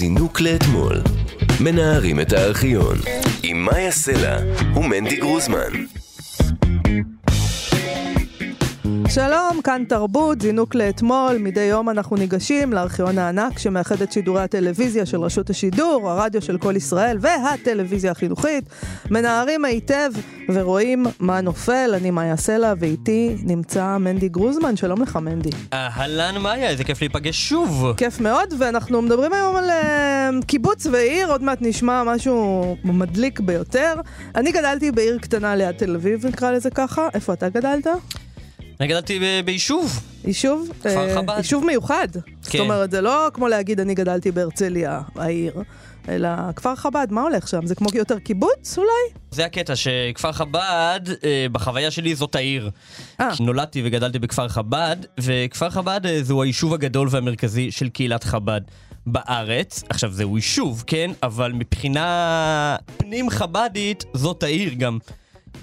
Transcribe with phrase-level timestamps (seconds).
[0.00, 1.02] זינוק לאתמול.
[1.60, 2.96] מנערים את הארכיון.
[3.42, 4.38] עם מאיה סלע
[4.76, 5.99] ומנדי גרוזמן.
[9.14, 11.38] שלום, כאן תרבות, זינוק לאתמול.
[11.38, 16.58] מדי יום אנחנו ניגשים לארכיון הענק שמאחד את שידורי הטלוויזיה של רשות השידור, הרדיו של
[16.58, 18.64] כל ישראל והטלוויזיה החינוכית.
[19.10, 20.10] מנערים היטב
[20.48, 21.90] ורואים מה נופל.
[21.94, 24.76] אני מאיה סלע ואיתי נמצא מנדי גרוזמן.
[24.76, 25.50] שלום לך, מנדי.
[25.72, 27.94] אהלן מאיה, איזה כיף להיפגש שוב.
[27.96, 33.94] כיף מאוד, ואנחנו מדברים היום על uh, קיבוץ ועיר, עוד מעט נשמע משהו מדליק ביותר.
[34.34, 37.08] אני גדלתי בעיר קטנה ליד תל אביב, נקרא לזה ככה.
[37.14, 37.86] איפה אתה גדלת?
[38.80, 40.00] אני גדלתי ב- ביישוב.
[40.24, 40.68] יישוב?
[40.80, 41.36] כפר אה, חב"ד.
[41.36, 42.08] יישוב מיוחד.
[42.12, 42.58] זאת כן.
[42.58, 45.62] אומרת, זה לא כמו להגיד אני גדלתי בהרצליה, העיר,
[46.08, 47.66] אלא כפר חב"ד, מה הולך שם?
[47.66, 49.20] זה כמו יותר קיבוץ אולי?
[49.30, 52.70] זה הקטע שכפר חב"ד, אה, בחוויה שלי זאת העיר.
[53.20, 53.30] אה.
[53.40, 58.60] נולדתי וגדלתי בכפר חב"ד, וכפר חב"ד אה, זהו היישוב הגדול והמרכזי של קהילת חב"ד
[59.06, 59.84] בארץ.
[59.88, 61.10] עכשיו, זהו יישוב, כן?
[61.22, 64.98] אבל מבחינה פנים חב"דית, זאת העיר גם.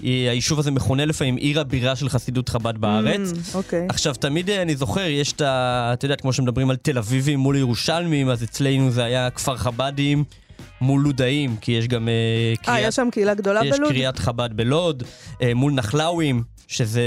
[0.04, 3.32] אה, היישוב הזה מכונה לפעמים עיר הבירה של חסידות חב"ד בארץ.
[3.32, 3.86] Mm, אוקיי.
[3.88, 5.90] עכשיו, תמיד אה, אני זוכר, יש את ה...
[5.92, 10.24] אתה יודע, כמו שמדברים על תל אביבים מול ירושלמים, אז אצלנו זה היה כפר חב"דים
[10.80, 12.80] מול לודאים, כי יש גם אה, אה.
[12.80, 13.90] יש שם קהילה גדולה יש בלוד?
[13.90, 15.02] קריאת חב"ד בלוד,
[15.42, 17.02] אה, מול נחלאווים, שזה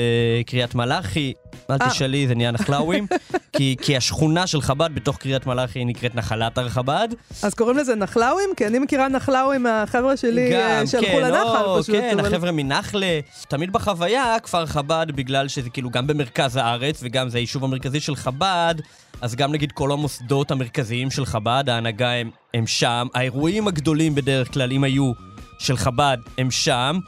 [0.46, 1.34] קריית מלאכי.
[1.70, 1.90] אל אה.
[1.90, 3.08] תשאלי, זה נהיה נחלאווים.
[3.58, 7.08] כי, כי השכונה של חב"ד בתוך קריית מלאכי נקראת נחלת הר חב"ד.
[7.44, 8.50] אז קוראים לזה נחלאווים?
[8.58, 11.96] כי אני מכירה נחלאווים מהחבר'ה שלי אה, שהלכו כן, לנחל או, פשוט.
[11.96, 13.20] כן, אבל- החבר'ה מנחלה.
[13.48, 18.16] תמיד בחוויה, כפר חב"ד, בגלל שזה כאילו גם במרכז הארץ, וגם זה היישוב המרכזי של
[18.16, 18.76] חב"ד,
[19.22, 23.08] אז גם נגיד כל המוסדות המרכזיים של חב"ד, ההנהגה הם, הם שם.
[23.14, 25.12] האירועים הגדולים בדרך כלל, אם היו
[25.60, 27.00] של חב"ד, הם שם.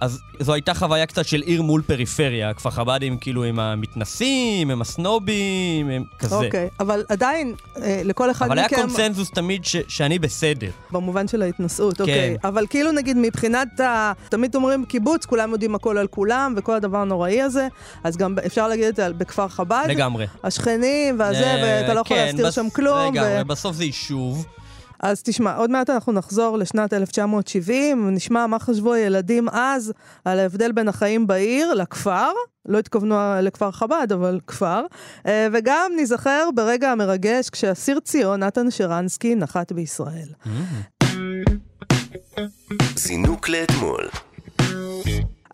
[0.00, 2.54] אז זו הייתה חוויה קצת של עיר מול פריפריה.
[2.54, 6.34] כפר חב"דים כאילו הם המתנסים, הם הסנובים, הם כזה.
[6.36, 10.70] אוקיי, אבל עדיין, אה, לכל אחד אבל היה מכם, קונצנזוס תמיד ש- שאני בסדר.
[10.90, 12.02] במובן של ההתנשאות, כן.
[12.02, 12.36] אוקיי.
[12.44, 14.12] אבל כאילו נגיד מבחינת ה...
[14.28, 17.68] תמיד אומרים קיבוץ, כולם יודעים הכל על כולם, וכל הדבר הנוראי הזה,
[18.04, 19.86] אז גם אפשר להגיד את זה בכפר חב"ד.
[19.88, 20.26] לגמרי.
[20.44, 23.14] השכנים והזה, אה, ואתה לא יכול כן, להסתיר שם כלום.
[23.14, 24.46] לגמרי, ו- בסוף זה יישוב.
[25.02, 29.92] אז תשמע, עוד מעט אנחנו נחזור לשנת 1970, ונשמע מה חשבו הילדים אז
[30.24, 32.30] על ההבדל בין החיים בעיר לכפר.
[32.68, 34.84] לא התכוונו לכפר חב"ד, אבל כפר.
[35.26, 40.28] אה, וגם ניזכר ברגע המרגש כשאסיר ציון, נתן שרנסקי, נחת בישראל.
[42.96, 44.08] זינוק לאתמול.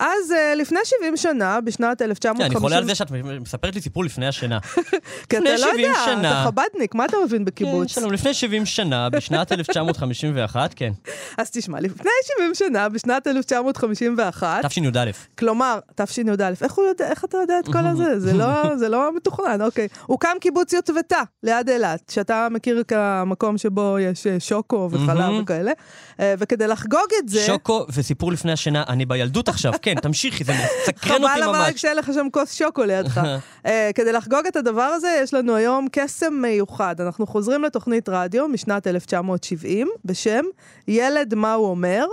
[0.03, 2.53] אז אה, לפני 70 שנה, בשנת 1950...
[2.53, 4.59] אני חולה על זה שאת מספרת לי סיפור לפני השינה.
[5.29, 6.21] כי אתה לא 70 יודע.
[6.21, 7.95] אתה חב"דניק, מה אתה מבין כן, בקיבוץ?
[7.95, 10.93] שלום, לפני 70 שנה, בשנת 1951, כן.
[11.39, 15.11] אז תשמע, לפני 70 שנה, בשנת 1951, תשי"א.
[15.39, 16.53] כלומר, תשי"א,
[17.01, 18.21] איך, אתה יודע את כל הזה?
[18.21, 19.89] זה לא, זה לא מתוכנן, אוקיי.
[20.07, 25.43] הוקם קיבוץ יוטבתה, ליד אילת, שאתה מכיר כמקום שבו יש אה, שוקו וחלב.
[25.43, 25.73] וכאלה.
[26.21, 30.53] אה, וכדי לחגוג את זה, שוקו וסיפור לפני השינה, אני בילדות עכשיו, כן, תמשיכי, זה
[30.53, 31.80] מסקרן אותי חבל אבל ממש.
[31.80, 33.20] שאין לך שם כוס שוקו לידך.
[33.66, 37.00] אה, כדי לחגוג את הדבר הזה, יש לנו היום קסם מיוחד.
[37.00, 40.44] אנחנו חוזרים לתוכנית רדיו משנת 1970, בשם
[40.88, 42.06] ילד מה הוא אומר,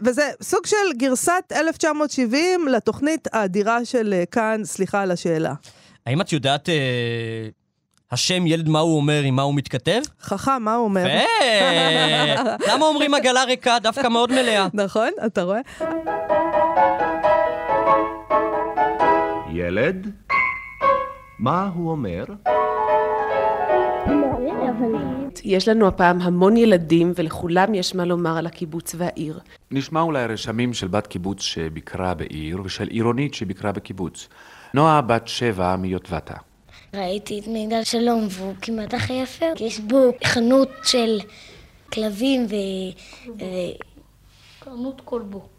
[0.00, 5.54] וזה סוג של גרסת 1970 לתוכנית האדירה של אה, כאן, סליחה על השאלה.
[6.06, 6.74] האם את יודעת אה,
[8.12, 10.00] השם ילד מה הוא אומר עם מה הוא מתכתב?
[10.20, 11.04] חכם, מה הוא אומר?
[12.68, 13.78] למה אומרים עגלה ריקה?
[13.82, 14.66] דווקא מאוד מלאה.
[14.84, 15.60] נכון, אתה רואה?
[19.66, 20.10] ילד?
[21.38, 22.24] מה הוא אומר?
[25.44, 29.40] יש לנו הפעם המון ילדים ולכולם יש מה לומר על הקיבוץ והעיר.
[29.70, 34.28] נשמע אולי רשמים של בת קיבוץ שביקרה בעיר ושל עירונית שביקרה בקיבוץ.
[34.74, 36.34] נועה בת שבע מיוטבתה.
[36.94, 39.46] ראיתי את מגדל שלום והוא כמעט הכי יפה.
[39.60, 41.18] יש בו חנות של
[41.92, 42.54] כלבים ו...
[43.38, 43.44] ו...
[44.64, 45.53] חנות כלבו.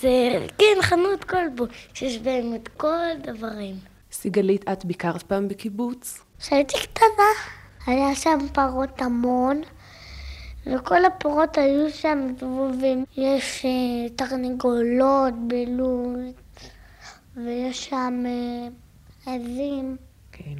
[0.00, 3.74] זה, כן, חנות כלבו, שיש בהם את כל הדברים.
[4.12, 6.20] סיגלית, את ביקרת פעם בקיבוץ?
[6.38, 7.30] כשהייתי קטנה,
[7.86, 9.62] היה שם פרות המון,
[10.66, 13.04] וכל הפרות היו שם זבובים.
[13.16, 16.26] יש אה, תרנגולות בלול,
[17.36, 18.68] ויש שם אה,
[19.34, 19.96] עזים,
[20.32, 20.54] כן.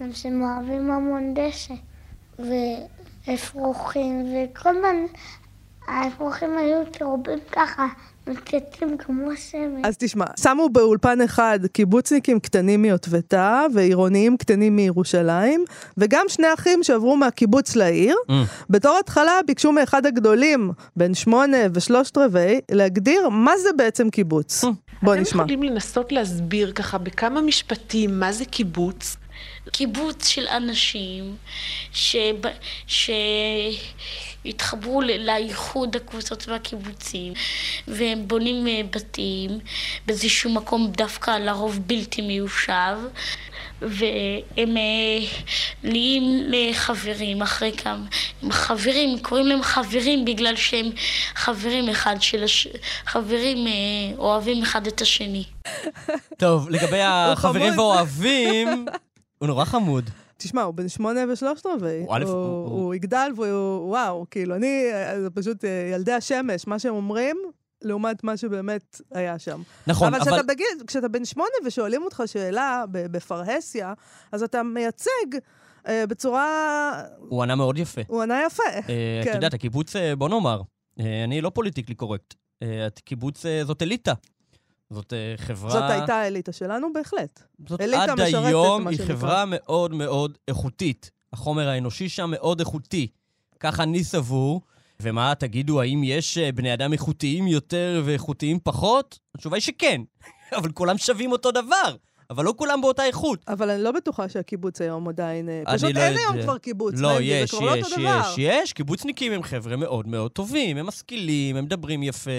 [0.00, 1.74] גם שהם אוהבים המון דשא,
[2.38, 4.96] ואפרוחים, וכל הזמן
[5.88, 7.86] האפרוחים היו צהובים ככה,
[8.30, 9.84] מתייצים כמו שמן.
[9.84, 15.64] אז תשמע, שמו באולפן אחד קיבוצניקים קטנים מיוטבתה ועירוניים קטנים מירושלים,
[15.98, 18.16] וגם שני אחים שעברו מהקיבוץ לעיר.
[18.28, 18.32] Mm.
[18.70, 24.64] בתור התחלה ביקשו מאחד הגדולים, בן שמונה ושלושת רבעי, להגדיר מה זה בעצם קיבוץ.
[25.02, 25.42] בוא אתם נשמע.
[25.42, 29.16] יכולים לנסות להסביר ככה בכמה משפטים מה זה קיבוץ?
[29.72, 31.36] קיבוץ של אנשים
[31.92, 32.34] שב...
[34.44, 37.32] שהתחברו ל- לאיחוד הקבוצות והקיבוצים
[37.88, 39.58] והם בונים אה, בתים
[40.06, 42.96] באיזשהו מקום דווקא לרוב בלתי מיושב
[43.82, 45.26] והם אה,
[45.82, 48.04] נהיים אה, חברים אחרי כמה,
[48.42, 50.90] הם חברים, קוראים להם חברים בגלל שהם
[51.34, 52.68] חברים אחד של הש...
[53.06, 53.66] חברים
[54.18, 55.44] אוהבים אחד את השני.
[56.38, 57.78] טוב, לגבי החברים.
[57.78, 58.86] ואוהבים,
[59.40, 60.10] הוא נורא חמוד.
[60.36, 62.00] תשמע, הוא בן שמונה ושלושת רבעי.
[62.02, 66.12] הוא א', הוא, הוא- הוא יגדל והוא, וואו, כאילו, אני, אה, זה פשוט אה, ילדי
[66.12, 67.36] השמש, מה שהם אומרים,
[67.82, 69.62] לעומת מה שבאמת היה שם.
[69.86, 70.30] נכון, אבל אבל...
[70.32, 73.92] כשאתה בגיל, כשאתה בן שמונה ושואלים אותך שאלה בפרהסיה,
[74.32, 75.38] אז אתה מייצג
[75.88, 77.02] אה, בצורה...
[77.18, 78.00] הוא ענה מאוד יפה.
[78.06, 78.62] הוא ענה יפה.
[78.72, 78.80] אה,
[79.20, 79.34] את כן.
[79.34, 80.62] יודעת, הקיבוץ, אה, בוא נאמר,
[81.24, 82.34] אני לא פוליטיקלי קורקט.
[82.86, 84.12] הקיבוץ זאת אליטה.
[84.90, 85.70] זאת אה, חברה...
[85.70, 87.42] זאת הייתה האליטה שלנו, בהחלט.
[87.68, 89.16] זאת אליטה עד משרתת, היום מה היא שנקרא.
[89.16, 91.10] חברה מאוד מאוד איכותית.
[91.32, 93.08] החומר האנושי שם מאוד איכותי.
[93.60, 94.60] ככה אני סבור.
[95.02, 99.18] ומה, תגידו, האם יש אה, בני אדם איכותיים יותר ואיכותיים פחות?
[99.34, 100.02] התשובה היא שכן.
[100.58, 101.96] אבל כולם שווים אותו דבר.
[102.30, 103.44] אבל לא כולם באותה איכות.
[103.48, 105.48] אבל אני לא בטוחה שהקיבוץ היום עדיין...
[105.48, 106.22] אה, פשוט לא אין יודע.
[106.28, 106.94] היום כבר קיבוץ.
[106.96, 107.86] לא, מנדי, יש, כבר לא יש.
[107.98, 108.72] יש, יש.
[108.72, 112.30] קיבוצניקים הם חבר'ה מאוד מאוד טובים, הם משכילים, הם מדברים יפה,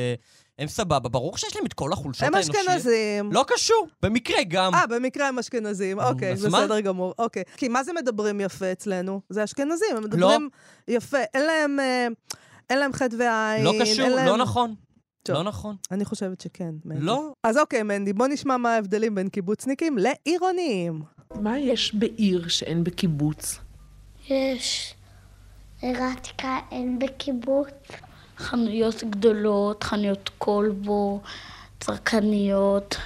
[0.61, 1.09] הם סבבה.
[1.09, 2.57] ברור שיש להם את כל החולשות הם האנושיות.
[2.57, 3.31] אשכנזים.
[3.31, 4.75] לא קשור, במקרה גם.
[4.75, 6.61] אה, במקרה הם אשכנזים, אוקיי, אז מה?
[6.61, 7.43] בסדר גמור, אוקיי.
[7.57, 9.21] כי מה זה מדברים יפה אצלנו?
[9.29, 10.07] זה אשכנזים, הם לא.
[10.07, 10.49] מדברים
[10.87, 11.17] יפה.
[11.33, 12.07] אין להם, אה,
[12.69, 13.63] אין להם חטא ועין.
[13.63, 14.27] לא קשור, להם...
[14.27, 14.75] לא נכון.
[15.23, 15.35] טוב.
[15.35, 15.75] לא נכון.
[15.91, 16.71] אני חושבת שכן.
[16.85, 17.01] מנדי.
[17.01, 17.33] לא.
[17.43, 21.01] אז אוקיי, מנדי, בוא נשמע מה ההבדלים בין קיבוצניקים לעירוניים.
[21.35, 23.59] מה יש בעיר שאין בקיבוץ?
[24.29, 24.95] יש
[25.81, 27.67] עיר העתיקה, אין בקיבוץ.
[28.41, 31.19] חנויות גדולות, חנויות כלבו,
[31.79, 32.97] צרכניות,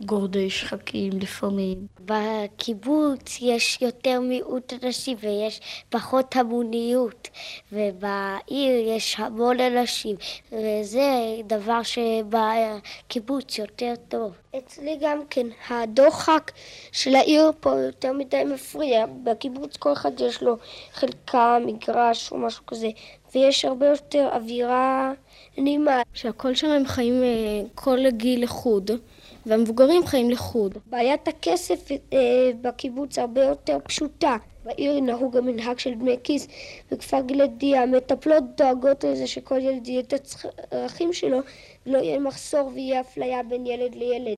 [0.00, 1.86] גורדי שחקים לפעמים.
[2.00, 7.28] בקיבוץ יש יותר מיעוט אנשים ויש פחות המוניות,
[7.72, 10.16] ובעיר יש המון אנשים,
[10.52, 11.10] וזה
[11.46, 14.32] דבר שבקיבוץ יותר טוב.
[14.58, 16.52] אצלי גם כן, הדוחק
[16.92, 19.06] של העיר פה יותר מדי מפריע.
[19.24, 20.56] בקיבוץ כל אחד יש לו
[20.92, 22.88] חלקה, מגרש או משהו כזה,
[23.34, 25.12] ויש הרבה יותר אווירה
[25.58, 26.02] נעימה.
[26.14, 27.28] שהכל שם הם חיים אה,
[27.74, 28.90] כל גיל לחוד,
[29.46, 30.78] והמבוגרים חיים לחוד.
[30.86, 34.36] בעיית הכסף אה, בקיבוץ הרבה יותר פשוטה.
[34.64, 36.48] בעיר נהוג המנהג של דמי כיס.
[36.90, 41.38] בכפר גלעדי המטפלות דואגות לזה שכל ילד יהיה את הצרכים שלו,
[41.86, 44.37] ולא יהיה מחסור ויהיה אפליה בין ילד לילד.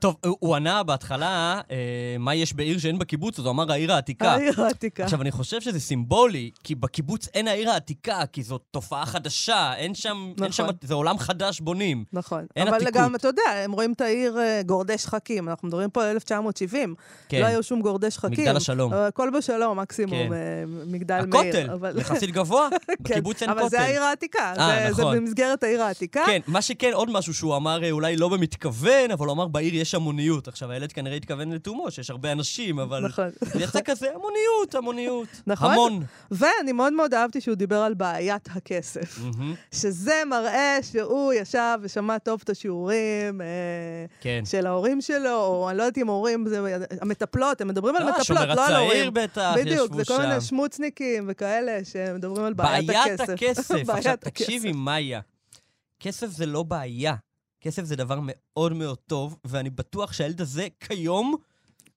[0.00, 1.76] טוב, הוא- ענה בהתחלה אה,
[2.18, 4.32] מה יש בעיר שאין בקיבוץ, אז הוא אמר העיר העתיקה.
[4.32, 5.04] העיר העתיקה.
[5.04, 9.94] עכשיו, אני חושב שזה סימבולי, כי בקיבוץ אין העיר העתיקה, כי זאת תופעה חדשה, אין
[9.94, 10.74] שם, אין שם, נכון.
[10.82, 12.04] זה עולם חדש בונים.
[12.12, 12.46] נכון.
[12.56, 12.94] אין אבל עתיקות.
[12.94, 15.48] גם, אתה יודע, הם רואים את העיר אה, גורדי שחקים.
[15.48, 16.94] אנחנו מדברים פה על 1970.
[17.28, 17.40] כן.
[17.40, 18.44] לא היו שום גורדי שחקים.
[18.44, 18.92] מגדל השלום.
[18.94, 20.34] אה, הכל בשלום, מקסימום, כן.
[20.86, 21.40] מגדל מאיר.
[21.42, 23.76] הכותל, אבל- יחסית גבוה, כן, בקיבוץ אין אבל זה כותל.
[23.76, 24.52] העיר העתיקה.
[24.58, 25.16] אה, זה- זה נכון.
[25.16, 26.22] במסגרת העיר העתיקה.
[26.26, 29.89] כן, מה שכן, עוד משהו שהוא אמר, אולי לא במתכוון, אבל הוא אמר בעיר יש
[29.94, 30.48] המוניות.
[30.48, 33.06] עכשיו, הילד כנראה התכוון לתומו, שיש הרבה אנשים, אבל...
[33.06, 33.28] נכון.
[33.40, 35.28] זה יצא כזה, המוניות, המוניות.
[35.46, 35.72] נכון.
[35.72, 36.02] המון.
[36.30, 39.18] ואני מאוד מאוד אהבתי שהוא דיבר על בעיית הכסף.
[39.74, 43.46] שזה מראה שהוא ישב ושמע טוב את השיעורים אה,
[44.20, 44.42] כן.
[44.44, 48.10] של ההורים שלו, או אני לא יודעת אם ההורים, זה המטפלות, הם מדברים על אה,
[48.18, 48.90] מטפלות, לא על ההורים.
[48.90, 50.40] הצעיר בטח, בדיוק, ישבו זה כל מיני שם.
[50.40, 53.32] שמוצניקים וכאלה שמדברים על בעיית בעיית הכסף.
[53.32, 53.90] הכסף.
[53.96, 54.78] עכשיו, תקשיבי, הכסף.
[54.78, 55.20] מאיה,
[56.00, 57.14] כסף זה לא בעיה.
[57.60, 61.34] כסף זה דבר מאוד מאוד טוב, ואני בטוח שהילד הזה כיום,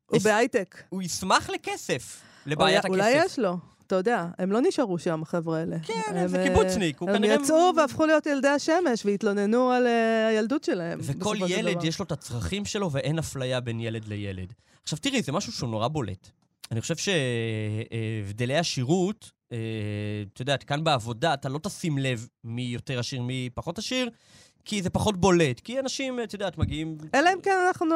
[0.05, 0.83] הוא יש- בהייטק.
[0.89, 3.13] הוא ישמח לכסף, לבעיית אולי- הכסף.
[3.15, 3.57] אולי יש לו.
[3.87, 5.79] אתה יודע, הם לא נשארו שם, החבר'ה האלה.
[5.79, 9.87] כן, הם, זה אה, קיבוצניק, הוא הם כנראה- יצאו והפכו להיות ילדי השמש והתלוננו על
[9.87, 10.99] אה, הילדות שלהם.
[11.03, 11.85] וכל ילד דבר.
[11.85, 14.53] יש לו את הצרכים שלו ואין אפליה בין ילד לילד.
[14.83, 16.29] עכשיו תראי, זה משהו שהוא נורא בולט.
[16.71, 19.57] אני חושב שהבדלי השירות, אה,
[20.33, 24.09] את יודעת, כאן בעבודה אתה לא תשים לב מי יותר עשיר, מי פחות עשיר,
[24.65, 25.59] כי זה פחות בולט.
[25.59, 26.97] כי אנשים, את יודעת, מגיעים...
[27.15, 27.95] אלא אם כן אנחנו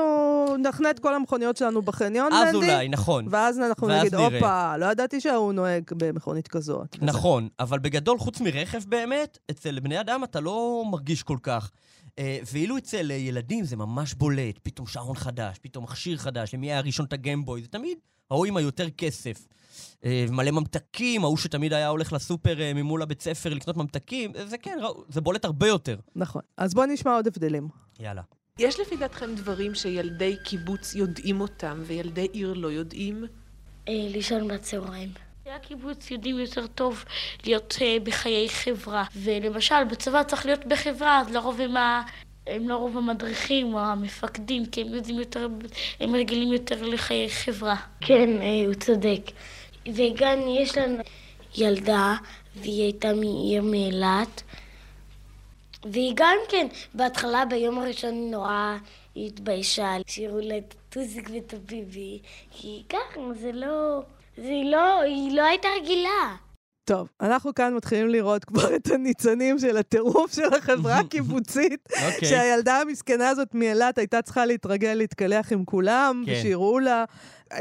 [0.59, 3.27] נחנה את כל המכוניות שלנו בחניון, אז מנדי, אולי, נכון.
[3.29, 4.25] ואז אנחנו ואז נגיד, נראה.
[4.25, 6.97] הופה, לא ידעתי שההוא נוהג במכונית כזאת.
[7.01, 11.71] נכון, אבל בגדול, חוץ מרכב באמת, אצל בני אדם אתה לא מרגיש כל כך.
[12.19, 16.81] אה, ואילו אצל ילדים זה ממש בולט, פתאום שעון חדש, פתאום מכשיר חדש, למי היה
[16.81, 17.97] ראשון את הגיימבוי, זה תמיד
[18.31, 19.47] ההוא עם היותר כסף.
[20.05, 24.57] אה, מלא ממתקים, ההוא שתמיד היה הולך לסופר אה, ממול הבית ספר לקנות ממתקים, זה
[24.57, 24.77] כן,
[25.10, 25.98] זה בולט הרבה יותר.
[26.15, 26.41] נכון.
[26.57, 27.67] אז בואו נשמע עוד הבדלים.
[28.00, 28.22] יאללה.
[28.60, 33.25] יש לפי דעתכם דברים שילדי קיבוץ יודעים אותם וילדי עיר לא יודעים?
[33.88, 35.10] אה, לישון בצהריים.
[35.55, 37.05] הקיבוץ יודעים יותר טוב
[37.46, 41.75] להיות בחיי חברה, ולמשל בצבא צריך להיות בחברה, אז לרוב הם
[42.48, 45.48] הם לרוב המדריכים או המפקדים, כי הם יודעים יותר,
[46.00, 47.75] הם רגילים יותר לחיי חברה.
[48.01, 48.29] כן,
[48.65, 49.22] הוא צודק.
[49.94, 51.03] וגם יש לנו
[51.56, 52.15] ילדה,
[52.56, 54.44] והיא הייתה מעיר מאילת,
[55.91, 58.77] והיא גם כן, בהתחלה, ביום הראשון היא נורא
[59.15, 62.20] התביישה, שירו לה את הטוסיק ואת הביבי.
[62.62, 64.01] היא ככה, זה לא...
[64.38, 66.36] זה לא, היא לא הייתה רגילה.
[66.86, 72.29] טוב, אנחנו כאן מתחילים לראות כבר את הניצנים של הטירוף של החברה הקיבוצית, אוקיי.
[72.29, 76.32] שהילדה המסכנה הזאת מאילת הייתה צריכה להתרגל להתקלח עם כולם, כן.
[76.32, 77.06] ושיראו לה.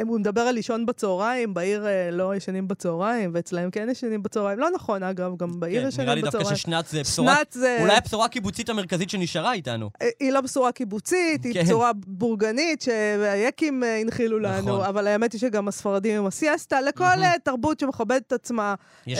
[0.06, 4.58] הוא מדבר על לישון בצהריים, בעיר אה, לא ישנים בצהריים, ואצלהם כן ישנים בצהריים.
[4.58, 6.48] לא נכון, אגב, גם בעיר כן, ישנים נראה לי בצהריים.
[6.48, 7.34] דווקא ששנת זה בשורה...
[7.36, 7.78] שנת זה...
[7.80, 9.90] אולי הבשורה הקיבוצית המרכזית שנשארה איתנו.
[10.02, 11.64] אה, היא לא בשורה קיבוצית, היא כן.
[11.64, 14.84] בשורה בורגנית, שהיקים אה, הנחילו לנו, נכון.
[14.84, 18.74] אבל האמת היא שגם הספרדים עם הסיאסטה, לכל אה, תרבות שמכבדת את עצמה,
[19.06, 19.18] יש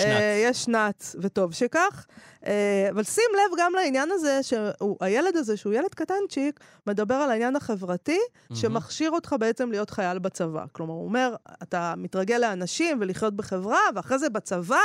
[0.53, 2.07] שנץ, וטוב שכך.
[2.47, 7.57] אה, אבל שים לב גם לעניין הזה, שהילד הזה, שהוא ילד קטנצ'יק, מדבר על העניין
[7.57, 8.19] החברתי,
[8.55, 10.65] שמכשיר אותך בעצם להיות חייל בצבא.
[10.73, 14.77] כלומר, הוא אומר, אתה מתרגל לאנשים ולחיות בחברה, ואחרי זה בצבא,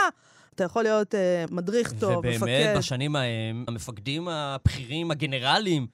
[0.55, 2.43] אתה יכול להיות אה, מדריך טוב, מפקד.
[2.43, 5.87] ובאמת, בשנים ההם, המפקדים הבכירים, הגנרלים,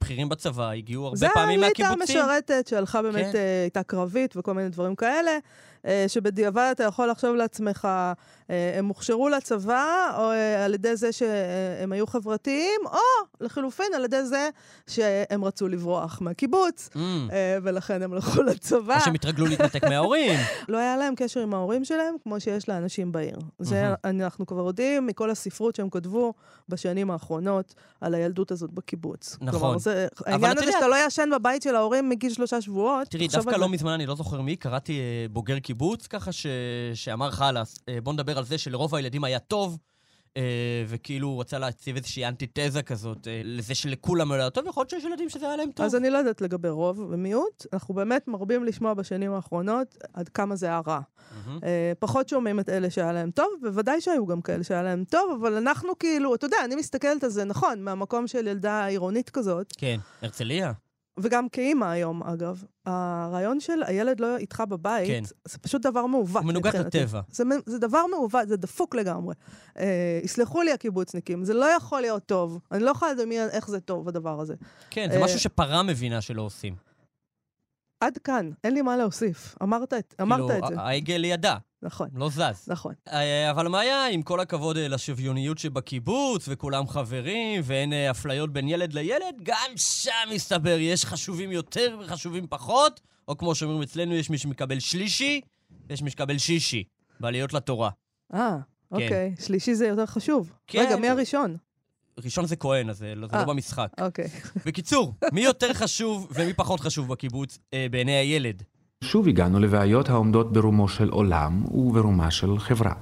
[0.00, 2.16] בכירים בצבא, הגיעו הרבה זה פעמים היא הייתה מהקיבוצים.
[2.20, 3.38] משרתת שהלכה באמת, כן.
[3.38, 5.38] אה, הייתה קרבית וכל מיני דברים כאלה, אה,
[6.08, 7.88] שבדיעבד אתה יכול לחשוב לעצמך,
[8.52, 12.98] אה, הם הוכשרו לצבא, או אה, על ידי זה שהם היו חברתיים, או
[13.40, 14.48] לחילופין על ידי זה
[14.86, 16.98] שהם רצו לברוח מהקיבוץ, Mm.
[17.32, 18.96] אה, ולכן הם הלכו לצבא.
[18.96, 20.38] או שהם התרגלו להתנתק מההורים.
[20.68, 23.36] לא היה להם קשר עם ההורים שלהם, כמו שיש לאנשים בעיר.
[23.58, 26.34] זה אנחנו כבר יודעים מכל הספרות שהם כתבו
[26.68, 29.36] בשנים האחרונות על הילדות הזאת בקיבוץ.
[29.40, 29.60] נכון.
[29.60, 33.50] כלומר, זה, העניין הזה שאתה לא ישן בבית של ההורים מגיל שלושה שבועות, תראי, דווקא
[33.56, 33.68] לא.
[33.68, 36.46] מזמן, אני לא זוכר מי, קראתי אה, בוגר קיבוץ, ככה ש...
[36.94, 39.78] שאמר חלאס, אה, בוא נדבר על זה שלרוב הילדים היה טוב,
[40.36, 40.42] אה,
[40.88, 45.04] וכאילו הוא רצה להציב איזושהי אנטיתזה כזאת, אה, לזה שלכולם היה טוב, יכול להיות שיש
[45.04, 45.86] ילדים שזה היה להם טוב.
[45.86, 50.56] אז אני לא יודעת לגבי רוב ומיעוט, אנחנו באמת מרבים לשמוע בשנים האחרונות עד כמה
[50.56, 51.00] זה היה רע.
[51.64, 55.38] אה, פחות שומעים את אלה שהיה להם טוב, בוודאי שהיו גם כאלה שהיה להם טוב,
[55.40, 59.72] אבל אנחנו כאילו, אתה יודע, אני מסתכלת על זה, נכון, מהמקום של ילדה עירונית כזאת,
[59.78, 60.72] כן, הרצליה.
[61.20, 65.22] וגם כאימא היום, אגב, הרעיון של הילד לא איתך בבית, כן.
[65.48, 66.42] זה פשוט דבר מעוות.
[66.42, 66.76] הוא מנוגד.
[66.76, 67.20] לטבע.
[67.30, 69.34] זה, זה דבר מעוות, זה דפוק לגמרי.
[69.78, 72.60] אה, יסלחו לי הקיבוצניקים, זה לא יכול להיות טוב.
[72.72, 74.54] אני לא יכולה לדמיין איך זה טוב, הדבר הזה.
[74.90, 76.74] כן, זה אה, משהו שפרה מבינה שלא עושים.
[78.00, 79.54] עד כאן, אין לי מה להוסיף.
[79.62, 80.80] אמרת, את- אמרת כאילו, את זה.
[80.80, 82.68] העגל לידה, נכון, לא זז.
[82.68, 82.94] נכון.
[83.08, 88.52] אה, אבל מה היה, עם כל הכבוד אה, לשוויוניות שבקיבוץ, וכולם חברים, ואין אה, אפליות
[88.52, 94.14] בין ילד לילד, גם שם מסתבר יש חשובים יותר וחשובים פחות, או כמו שאומרים אצלנו,
[94.14, 95.40] יש מי שמקבל שלישי,
[95.88, 96.84] ויש מי שמקבל שישי,
[97.20, 97.90] בעליות לתורה.
[98.34, 98.56] אה,
[98.90, 99.34] אוקיי.
[99.40, 100.52] שלישי זה יותר חשוב.
[100.66, 100.84] כן.
[100.86, 101.56] רגע, מי הראשון?
[102.18, 103.44] ראשון זה כהן, אז זה לא, זה לא.
[103.44, 103.88] במשחק.
[104.00, 104.28] אוקיי.
[104.66, 108.62] בקיצור, מי יותר חשוב ומי פחות חשוב בקיבוץ אה, בעיני הילד?
[109.02, 112.92] שוב הגענו לבעיות העומדות ברומו של עולם וברומה של חברה.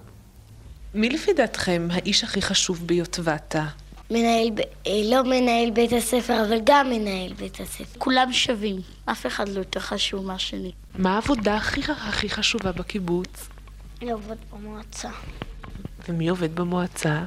[0.95, 3.66] מי לפי דעתכם האיש הכי חשוב ביוטבתה?
[4.11, 7.99] מנהל, ב- אה, לא מנהל בית הספר, אבל גם מנהל בית הספר.
[7.99, 10.73] כולם שווים, אף אחד לא יותר חשוב מהשני.
[10.99, 13.49] מה העבודה הכי הכי חשובה בקיבוץ?
[14.02, 15.11] לעבוד במועצה,
[16.09, 17.23] ומי עובד במועצה?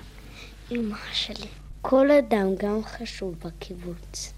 [0.72, 1.48] אמא שלי.
[1.82, 4.34] כל אדם גם חשוב בקיבוץ.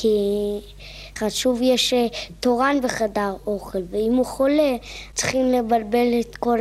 [0.00, 0.08] כי
[1.18, 2.06] חשוב יש אה,
[2.40, 4.76] תורן בחדר אוכל, ואם הוא חולה,
[5.14, 6.58] צריכים לבלבל את כל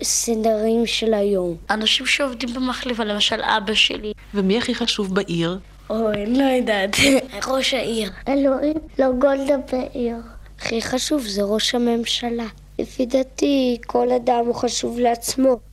[0.00, 1.56] הסדרים של היום.
[1.70, 4.12] אנשים שעובדים במחלבה, למשל אבא שלי.
[4.34, 5.58] ומי הכי חשוב בעיר?
[5.90, 6.96] אוי, אני לא יודעת.
[7.52, 8.10] ראש העיר.
[8.28, 10.16] אלוהים, לא גולדה בעיר.
[10.58, 12.46] הכי חשוב זה ראש הממשלה.
[12.78, 15.71] לפי דעתי, כל אדם הוא חשוב לעצמו.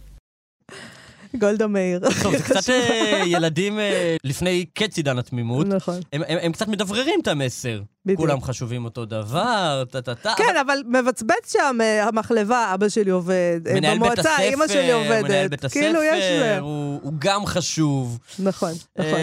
[1.36, 2.00] גולדה מאיר.
[2.24, 5.67] טוב, זה קצת אה, ילדים אה, לפני קץ עידן התמימות.
[5.67, 6.00] נכון.
[6.13, 7.81] הם, הם, הם קצת מדבררים את המסר.
[8.05, 8.19] בדיוק.
[8.19, 10.33] כולם חשובים אותו דבר, טה-טה-טה.
[10.38, 14.91] כן, אבל מבצבץ שם אה, המחלבה, אבא שלי עובד, מנהל בית במועצה, הספר, אימא שלי
[14.91, 15.24] עובדת.
[15.24, 16.24] מנהל בית הספר, כאילו יש...
[16.39, 16.63] להם.
[16.63, 18.19] הוא, הוא גם חשוב.
[18.39, 19.19] נכון, נכון.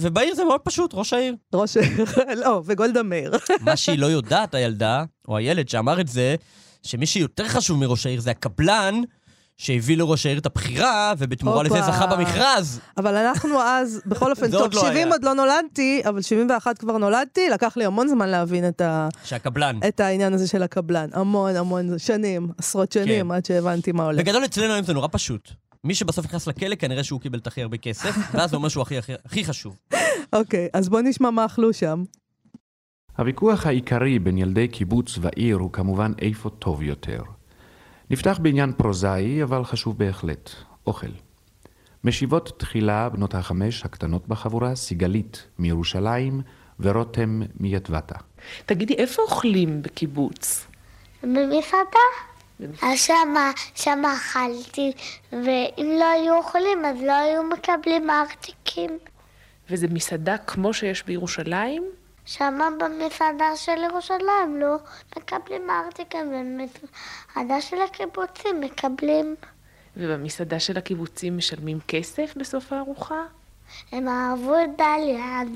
[0.00, 1.36] ובעיר זה מאוד פשוט, ראש העיר.
[1.54, 1.76] ראש...
[2.44, 3.32] לא, וגולדה מאיר.
[3.60, 6.34] מה שהיא לא יודעת, הילדה, או הילד שאמר את זה,
[6.82, 9.00] שמי שיותר חשוב מראש העיר זה הקבלן
[9.60, 11.82] שהביא לראש העיר את הבחירה, ובתמורה לזה.
[11.82, 12.80] זכה במכרז.
[12.98, 15.06] אבל אנחנו אז, בכל אופן, טוב, עוד לא 70 היה.
[15.06, 19.08] עוד לא נולדתי, אבל 71 כבר נולדתי, לקח לי המון זמן להבין את, ה...
[19.24, 19.78] שהקבלן.
[19.88, 21.08] את העניין הזה של הקבלן.
[21.12, 23.34] המון המון שנים, עשרות שנים, כן.
[23.34, 24.20] עד שהבנתי מה הולך.
[24.20, 25.50] בגדול אצלנו היום זה נורא פשוט.
[25.84, 28.82] מי שבסוף נכנס לכלא, כנראה שהוא קיבל את הכי הרבה כסף, ואז זה אומר שהוא
[28.82, 29.78] הכי, הכי, הכי חשוב.
[30.32, 32.04] אוקיי, אז בוא נשמע מה אכלו שם.
[33.18, 37.22] הוויכוח העיקרי בין ילדי קיבוץ ועיר הוא כמובן איפה טוב יותר.
[38.10, 40.50] נפתח בעניין פרוזאי, אבל חשוב בהחלט,
[40.86, 41.10] אוכל.
[42.04, 46.40] משיבות תחילה בנות החמש הקטנות בחבורה, סיגלית מירושלים
[46.80, 48.14] ורותם מיטבתה.
[48.66, 50.66] תגידי, איפה אוכלים בקיבוץ?
[51.22, 52.06] במסעדה.
[52.82, 54.92] אז שמה, שמה אכלתי,
[55.32, 58.98] ואם לא היו אוכלים אז לא היו מקבלים ארטיקים.
[59.70, 61.82] וזה מסעדה כמו שיש בירושלים?
[62.30, 64.76] שמה במסעדה של ירושלים לא
[65.16, 69.36] מקבלים ארטיקים, ובמסעדה של הקיבוצים מקבלים.
[69.96, 73.22] ובמסעדה של הקיבוצים משלמים כסף בסוף הארוחה?
[73.92, 75.48] הם אהבו את דליה, אז,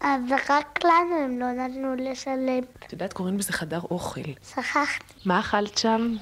[0.00, 2.62] אז רק לנו הם לא נתנו לשלם.
[2.86, 4.20] את יודעת, קוראים לזה חדר אוכל.
[4.54, 5.14] שכחתי.
[5.24, 6.14] מה אכלת שם?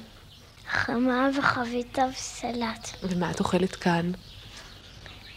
[0.69, 2.89] חמה וחביתה וסלט.
[3.03, 4.11] ומה את אוכלת כאן?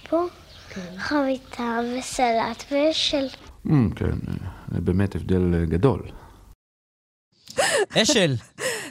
[0.08, 0.26] פה
[0.98, 3.28] חביתה וסלט ושל...
[3.66, 4.34] Mm, כן, אה,
[4.74, 6.02] זה באמת הבדל אה, גדול.
[8.02, 8.34] אשל,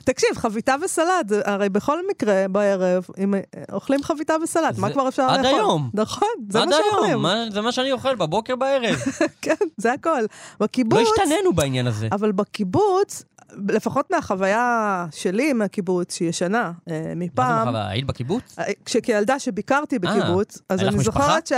[0.03, 3.39] תקשיב, חביתה וסלט, הרי בכל מקרה בערב, אם אה,
[3.71, 5.59] אוכלים חביתה וסלט, מה כבר אפשר עד לאכול?
[5.59, 5.89] היום.
[5.93, 7.09] נכון, זה עד מה שאוכלים.
[7.09, 8.95] היום, מה- זה מה שאני אוכל בבוקר בערב.
[9.41, 10.21] כן, זה הכל.
[10.21, 10.27] לא
[10.59, 11.07] בקיבוץ...
[11.19, 12.07] השתננו בעניין הזה.
[12.11, 13.23] אבל בקיבוץ,
[13.69, 16.57] לפחות מהחוויה שלי מהקיבוץ, שהיא ישנה
[16.89, 17.89] אה, מה זה מפעם, מחווה?
[17.89, 18.55] היית בקיבוץ?
[18.59, 20.99] אה, כשכילדה שביקרתי בקיבוץ, אז אני?
[20.99, 21.51] זוכרת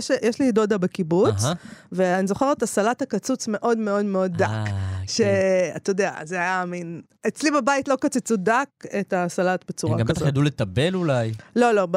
[0.00, 1.42] שיש לי דודה בקיבוץ.
[1.92, 4.46] ואני זוכרת הסלט הקצוץ מאוד מאוד מאוד דק.
[4.48, 5.06] אה, כן.
[5.06, 7.00] שאתה יודע, זה היה מין...
[7.28, 8.68] אצלי בבית לא קצצו דק
[9.00, 10.28] את הסלט בצורה הם גם בטח כזאת.
[10.28, 11.32] ידעו לטבל אולי.
[11.56, 11.88] לא, לא,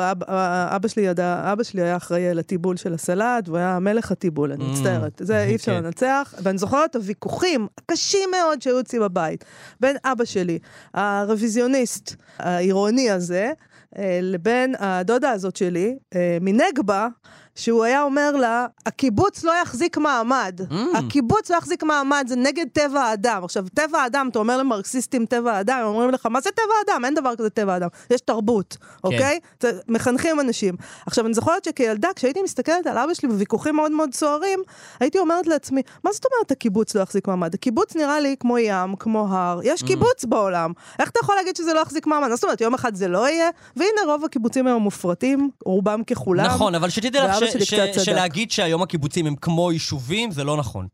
[0.75, 4.51] אבא שלי ידע, אבא שלי היה אחראי על הטיבול של הסלט, והוא היה מלך הטיבול,
[4.51, 5.21] אני Mm, מצטערת.
[5.25, 5.73] זה אי אפשר.
[5.81, 6.33] לנצח.
[6.43, 9.36] ואני זוכרת את הוויכוחים הקשים מאוד שהיו אצלי בבית,
[9.79, 10.59] בין אבא שלי,
[10.93, 13.51] הרוויזיוניסט העירוני הזה,
[13.97, 17.07] אה, לבין הדודה הזאת שלי, אה, מנגבה,
[17.57, 20.59] שהוא היה אומר לה, הקיבוץ לא יחזיק מעמד.
[20.69, 20.73] Mm.
[20.97, 23.43] הקיבוץ לא יחזיק מעמד, זה נגד טבע האדם.
[23.43, 27.05] עכשיו, טבע האדם, אתה אומר למרקסיסטים טבע האדם, הם אומרים לך, מה זה טבע האדם?
[27.05, 27.87] אין דבר כזה טבע האדם.
[28.11, 29.39] יש תרבות, אוקיי?
[29.61, 30.75] זה- מחנכים אנשים.
[31.05, 34.59] עכשיו, אני זוכרת שכילדה, כשהייתי מסתכלת על אבא שלי בוויכוחים מאוד מאוד סוערים,
[34.99, 37.53] הייתי אומרת לעצמי, מה זאת אומרת הקיבוץ לא יחזיק מעמד?
[37.53, 39.87] הקיבוץ נראה לי כמו ים, כמו הר, יש Mm.
[39.87, 40.71] קיבוץ בעולם.
[40.99, 42.29] איך אתה יכול להגיד שזה לא יחזיק מעמד?
[42.31, 46.45] זאת אומרת, יום אחד זה לא יהיה, והנה רוב הקיבוצים היום מופרטים, רובם ככולם.
[46.45, 48.03] נכון, אבל שתדעי לך ואבא ש- שלי ש- קצת צדק.
[48.03, 50.87] שלהגיד שהיום הקיבוצים הם כמו יישובים, זה לא נכון.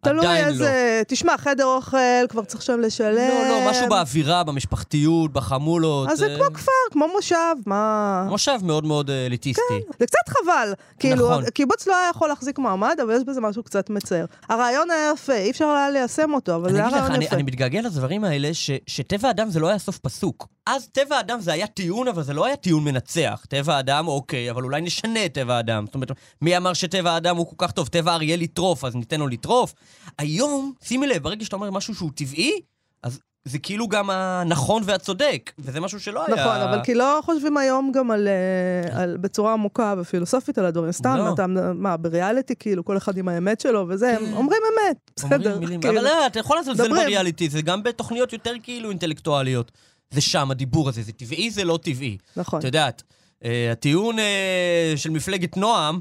[0.00, 0.50] תלוי עדיין לא.
[0.50, 1.02] איזה...
[1.08, 3.28] תשמע, חדר אוכל, כבר צריך שם לשלם.
[3.28, 6.08] לא, לא, משהו באווירה, במשפחתיות, בחמולות.
[6.10, 8.26] אז זה אה, כמו כפר, כמו מושב, מה...
[8.30, 9.62] מושב מאוד מאוד אה, אליטיסטי.
[9.98, 10.72] זה קצת חבל.
[10.98, 11.50] כאילו, נכון.
[11.50, 14.24] קיבוץ לא היה יכול להחזיק מעמד, אבל יש בזה משהו קצת מצער.
[14.48, 17.34] הרעיון היה יפה, אי אפשר היה ליישם אותו, אבל אני זה היה רעיון אני, יפה.
[17.34, 20.48] אני מתגעגע לדברים האלה, ש, שטבע האדם זה לא היה סוף פסוק.
[20.68, 23.44] אז טבע האדם זה היה טיעון, אבל זה לא היה טיעון מנצח.
[23.48, 25.86] טבע האדם, אוקיי, אבל אולי נשנה את טבע האדם.
[25.86, 26.10] זאת אומרת,
[26.42, 27.88] מי אמר שטבע האדם הוא כל כך טוב?
[27.88, 29.74] טבע אריה לטרוף, אז ניתן לו לטרוף.
[30.18, 32.60] היום, שימי לב, ברגע שאתה אומר משהו שהוא טבעי,
[33.02, 36.36] אז זה כאילו גם הנכון והצודק, וזה משהו שלא היה...
[36.36, 40.92] נכון, אבל כי לא חושבים היום גם על, אה, על בצורה עמוקה ופילוסופית על הדברים.
[40.92, 41.32] סתם, לא.
[41.34, 45.58] אתה, מה, בריאליטי, כאילו, כל אחד עם האמת שלו וזה, הם אומרים אמת, אומרים בסדר.
[45.58, 45.94] מילים, כאילו.
[45.94, 47.04] אבל לא, אתה יכול לזלזל מדברים.
[47.04, 49.72] בריאליטי, זה גם בתוכניות יותר כאילו אינטלקטואליות.
[50.10, 52.16] זה שם, הדיבור הזה, זה טבעי, זה לא טבעי.
[52.36, 52.58] נכון.
[52.58, 53.02] את יודעת,
[53.44, 56.00] אה, הטיעון אה, של מפלגת נועם,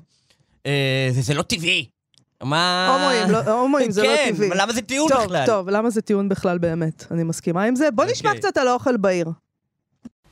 [0.65, 1.85] אה, זה, זה לא טבעי.
[2.43, 2.87] מה...
[2.95, 4.47] הומואים, לא- הומואים זה לא כן, טבעי.
[4.47, 5.45] אבל למה זה טיעון טוב, בכלל?
[5.45, 7.05] טוב, למה זה טיעון בכלל באמת?
[7.11, 7.91] אני מסכימה עם זה.
[7.91, 8.41] בוא נשמע אוקיי.
[8.41, 9.27] קצת על האוכל בעיר.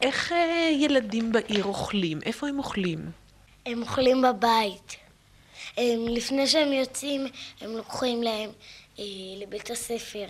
[0.02, 2.20] איך אה, ילדים בעיר אוכלים?
[2.26, 3.00] איפה הם אוכלים?
[3.66, 4.96] הם אוכלים בבית.
[5.78, 7.26] הם, לפני שהם יוצאים,
[7.62, 8.50] הם לוקחים להם
[9.00, 9.04] אה,
[9.42, 10.26] לבית הספר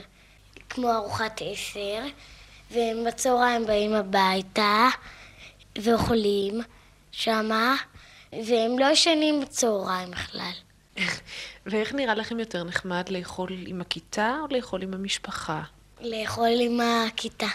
[0.70, 2.04] כמו ארוחת עשר,
[2.72, 4.88] והם בצהריים באים הביתה
[5.82, 6.62] ואוכלים
[7.12, 7.76] שמה,
[8.34, 10.52] והם לא ישנים בצהריים בכלל.
[11.66, 15.62] ואיך נראה לכם יותר נחמד לאכול עם הכיתה או לאכול עם המשפחה?
[16.02, 17.48] לאכול עם הכיתה.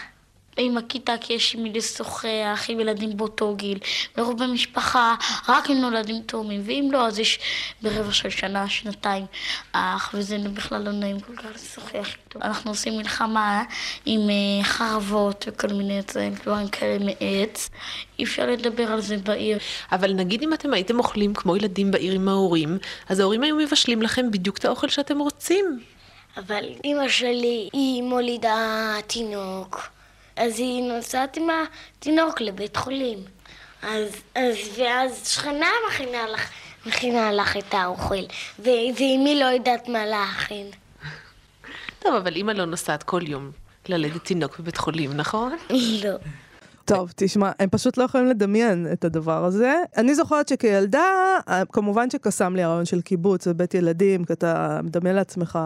[0.61, 3.77] עם הכיתה כי יש עם מי לשוחח, עם ילדים באותו גיל.
[4.17, 5.15] לרוב במשפחה
[5.49, 7.39] רק עם נולדים תאומים, ואם לא, אז יש
[7.81, 9.25] ברבע של שנה, שנתיים
[9.71, 12.39] אח, וזה בכלל לא נעים כל כך לשוחח איתו.
[12.41, 13.63] אנחנו עושים מלחמה
[14.05, 15.99] עם אה, חרבות וכל מיני
[16.43, 17.69] דברים כאלה מעץ.
[18.19, 19.57] אי אפשר לדבר על זה בעיר.
[19.91, 22.77] אבל נגיד אם אתם הייתם אוכלים כמו ילדים בעיר עם ההורים,
[23.09, 25.79] אז ההורים היו מבשלים לכם בדיוק את האוכל שאתם רוצים.
[26.37, 29.89] אבל אימא שלי, היא מולידה תינוק,
[30.35, 31.47] אז היא נוסעת עם
[31.99, 33.19] התינוק לבית חולים.
[33.81, 36.49] אז, אז, ואז שכנה מכינה לך,
[36.85, 38.23] מכינה לך את האוכל,
[38.59, 40.67] ו- ואמי לא יודעת מה להכין.
[41.99, 43.51] טוב, אבל אימא לא נוסעת כל יום
[43.89, 45.55] ללדת תינוק בבית חולים, נכון?
[46.03, 46.17] לא.
[46.85, 49.75] טוב, תשמע, הם פשוט לא יכולים לדמיין את הדבר הזה.
[49.97, 55.15] אני זוכרת שכילדה, אה, כמובן שקסם לי הרעיון של קיבוץ ובית ילדים, כי אתה מדמיין
[55.15, 55.59] לעצמך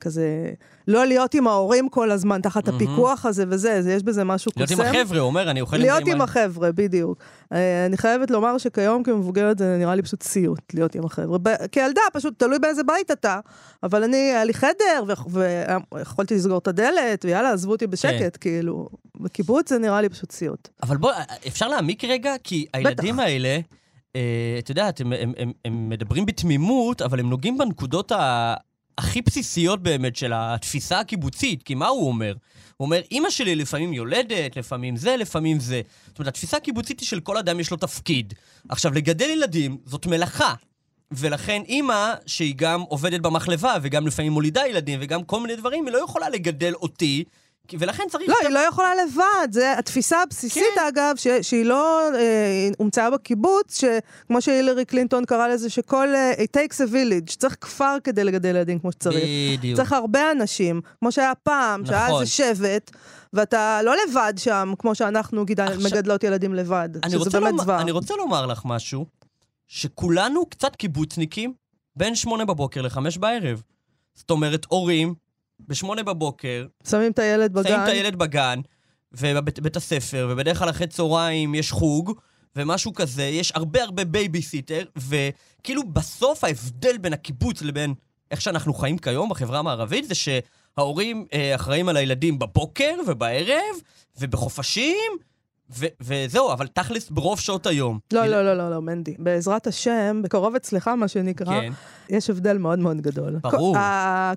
[0.00, 0.50] כזה,
[0.88, 4.70] לא להיות עם ההורים כל הזמן, תחת הפיקוח הזה וזה, זה, יש בזה משהו להיות
[4.70, 4.82] קוסם.
[4.82, 7.18] עם החבר'ה, הוא אומר, אני אוכל זה להיות עם החבר'ה, בדיוק.
[7.52, 11.38] אה, אני חייבת לומר שכיום כמבוגרת זה נראה לי פשוט סיוט להיות עם החבר'ה.
[11.38, 13.40] ב- כילדה, פשוט תלוי באיזה בית אתה,
[13.82, 15.40] אבל אני, היה לי חדר, ו-
[15.92, 18.88] ויכולתי לסגור את הדלת, ויאללה, עזבו אותי בשקט, כאילו.
[19.20, 20.68] בקיבוץ זה נראה לי פשוט סיוט.
[20.82, 21.12] אבל בוא,
[21.46, 22.34] אפשר להעמיק רגע?
[22.44, 23.58] כי הילדים האלה,
[24.16, 28.54] אה, את יודעת, הם, הם, הם, הם מדברים בתמימות, אבל הם נוגעים בנקודות ה...
[28.98, 32.34] הכי בסיסיות באמת של התפיסה הקיבוצית, כי מה הוא אומר?
[32.76, 35.82] הוא אומר, אימא שלי לפעמים יולדת, לפעמים זה, לפעמים זה.
[36.06, 38.34] זאת אומרת, התפיסה הקיבוצית היא של כל אדם יש לו תפקיד.
[38.68, 40.54] עכשיו, לגדל ילדים זאת מלאכה.
[41.12, 45.92] ולכן אימא, שהיא גם עובדת במחלבה, וגם לפעמים מולידה ילדים, וגם כל מיני דברים, היא
[45.94, 47.24] לא יכולה לגדל אותי,
[47.78, 48.28] ולכן צריך...
[48.28, 50.80] לא, היא לא יכולה לבד, זה התפיסה הבסיסית, כן.
[50.88, 56.56] אגב, ש, שהיא לא אה, הומצאה בקיבוץ, שכמו שהילרי קלינטון קרא לזה, שכל, אה, it
[56.56, 59.24] takes a village, צריך כפר כדי לגדל ילדים כמו שצריך.
[59.58, 59.76] בדיוק.
[59.76, 62.20] צריך הרבה אנשים, כמו שהיה פעם, שהיה נכון.
[62.20, 62.90] איזה שבט,
[63.32, 67.50] ואתה לא לבד שם, כמו שאנחנו גידל, עכשיו- מגדלות ילדים לבד, אני שזה רוצה, באמת
[67.50, 67.80] לומר, זוועה.
[67.80, 69.06] אני רוצה לומר לך משהו,
[69.68, 71.52] שכולנו קצת קיבוצניקים
[71.96, 73.62] בין שמונה בבוקר לחמש בערב.
[74.14, 75.14] זאת אומרת, הורים,
[75.68, 77.68] בשמונה בבוקר, שמים את הילד בגן.
[77.68, 78.60] שמים את הילד בגן,
[79.12, 82.12] ובבית בית הספר, ובדרך כלל אחרי צהריים יש חוג,
[82.56, 87.94] ומשהו כזה, יש הרבה הרבה בייביסיטר, וכאילו בסוף ההבדל בין הקיבוץ לבין
[88.30, 93.76] איך שאנחנו חיים כיום בחברה המערבית, זה שההורים אה, אחראים על הילדים בבוקר ובערב,
[94.20, 95.10] ובחופשים,
[95.78, 97.98] ו- וזהו, אבל תכלס ברוב שעות היום.
[98.12, 99.14] לא, לא, לא, לא, לא, מנדי.
[99.18, 101.72] בעזרת השם, בקרוב אצלך, מה שנקרא, כן.
[102.10, 103.36] יש הבדל מאוד מאוד גדול.
[103.42, 103.76] ברור.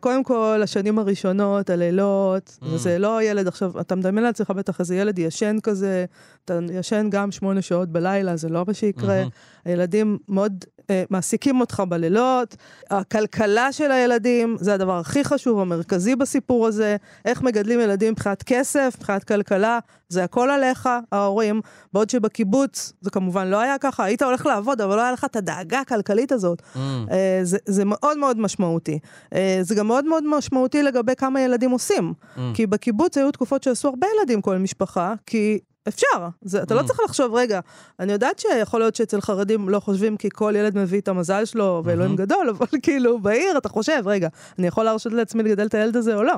[0.02, 2.66] קודם כל, השנים הראשונות, הלילות, Mm.
[2.66, 6.06] וזה לא ילד עכשיו, אתה מדמיין לעצמך בטח איזה ילד ישן כזה,
[6.46, 9.18] אתה ישן גם שמונה שעות בלילה, זה לא מה שיקרה.
[9.18, 9.30] מהמם.
[9.66, 12.56] הילדים מאוד אה, מעסיקים אותך בלילות.
[12.90, 16.96] הכלכלה של הילדים, זה הדבר הכי חשוב, המרכזי בסיפור הזה.
[17.26, 21.62] איך מגדלים ילדים מבחינת כסף, מבחינת כלכלה, זה הכל עליך, ההורים.
[21.94, 25.36] בעוד שבקיבוץ, זה כמובן לא היה ככה, היית הולך לעבוד, אבל לא היה לך את
[25.36, 26.62] הדאגה הכלכלית הזאת.
[26.76, 26.78] Mm.
[27.12, 29.00] אה, זה, זה מאוד מאוד משמעותי.
[29.34, 32.14] אה, זה גם מאוד מאוד משמעותי לגבי כמה ילדים עושים.
[32.36, 32.40] Mm.
[32.54, 36.28] כי בקיבוץ היו תקופות שעשו הרבה ילדים כל משפחה, כי אפשר.
[36.42, 36.84] זה, אתה לא Mm.
[36.84, 37.60] צריך לחשוב, רגע,
[38.00, 41.82] אני יודעת שיכול להיות שאצל חרדים לא חושבים כי כל ילד מביא את המזל שלו
[41.86, 42.18] ואלוהים Mhm.
[42.18, 44.28] גדול, אבל כאילו בעיר אתה חושב, רגע,
[44.60, 46.34] אני יכול להרשות לעצמי לגדל את הילד הזה או לא?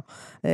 [0.45, 0.51] אה,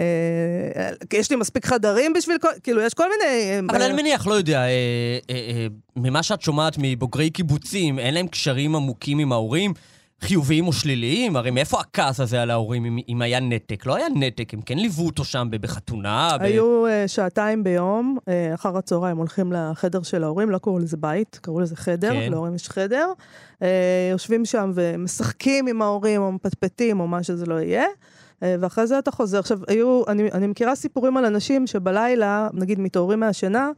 [1.14, 3.60] יש לי מספיק חדרים בשביל כל, כאילו, יש כל מיני...
[3.70, 8.14] אבל אה, אני מניח, לא יודע, אה, אה, אה, ממה שאת שומעת מבוגרי קיבוצים, אין
[8.14, 9.74] להם קשרים עמוקים עם ההורים,
[10.22, 11.36] חיוביים או שליליים?
[11.36, 13.86] הרי מאיפה הכעס הזה על ההורים אם, אם היה נתק?
[13.86, 16.38] לא היה נתק, הם כן ליוו אותו שם בחתונה.
[16.40, 16.44] ב...
[16.44, 21.40] היו uh, שעתיים ביום, uh, אחר הצהריים הולכים לחדר של ההורים, לא קראו לזה בית,
[21.42, 22.32] קראו לזה חדר, כן.
[22.32, 23.12] להורים יש חדר.
[23.60, 23.64] Uh,
[24.12, 27.86] יושבים שם ומשחקים עם ההורים, או מפטפטים, או מה שזה לא יהיה.
[28.60, 29.40] ואחרי זה אתה חוזר.
[29.40, 33.70] עכשיו, היו, אני, אני מכירה סיפורים על אנשים שבלילה, נגיד, מתעוררים מהשינה,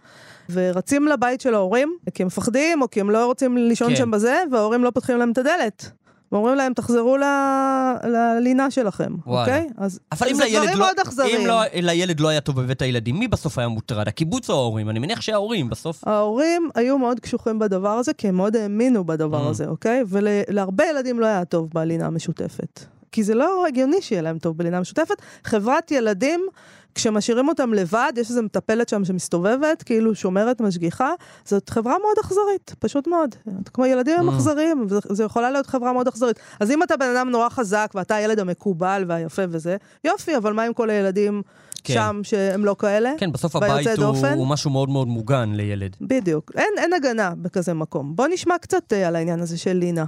[0.50, 3.96] ורצים לבית של ההורים, כי הם מפחדים, או כי הם לא רוצים לישון כן.
[3.96, 5.92] שם בזה, וההורים לא פותחים להם את הדלת.
[6.34, 7.24] ואומרים להם, תחזרו ל...
[8.04, 9.14] ללינה שלכם.
[9.26, 9.68] אוקיי?
[9.78, 11.42] אז אבל אם לילד לא, אכזריים.
[11.42, 14.08] אם לא, לילד לא היה טוב בבית הילדים, מי בסוף היה מוטרד?
[14.08, 14.90] הקיבוץ או ההורים?
[14.90, 16.08] אני מניח שההורים בסוף.
[16.08, 19.50] ההורים היו מאוד קשוחים בדבר הזה, כי הם מאוד האמינו בדבר Mm.
[19.50, 20.04] הזה, אוקיי?
[20.08, 22.80] ולהרבה ילדים לא היה טוב בלינה המשותפת.
[23.12, 25.16] כי זה לא הגיוני שיהיה להם טוב בלינה משותפת.
[25.44, 26.46] חברת ילדים,
[26.96, 31.12] כשמשאירים אותם לבד, יש איזו מטפלת שם שמסתובבת, כאילו שומרת, משגיחה,
[31.46, 33.36] זאת חברה מאוד אכזרית, פשוט מאוד.
[33.74, 34.34] כמו ילדים הם Mm.
[34.34, 36.40] אכזריים, זו יכולה להיות חברה מאוד אכזרית.
[36.60, 40.64] אז אם אתה בן אדם נורא חזק, ואתה הילד המקובל והיפה וזה, יופי, אבל מה
[40.64, 41.42] עם כל הילדים
[41.84, 41.94] כן.
[41.94, 43.14] שם שהם לא כאלה?
[43.18, 44.38] כן, בסוף הבית הוא, דופן?
[44.38, 45.96] הוא משהו מאוד מאוד מוגן לילד.
[46.02, 46.52] בדיוק.
[46.56, 48.16] אין, אין הגנה בכזה מקום.
[48.16, 50.06] בוא נשמע קצת אה, על העניין הזה של לינה.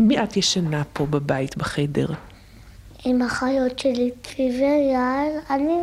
[0.00, 2.06] מי את ישנה פה בבית, בחדר?
[3.04, 5.78] עם החיות שלי, ויעל, אני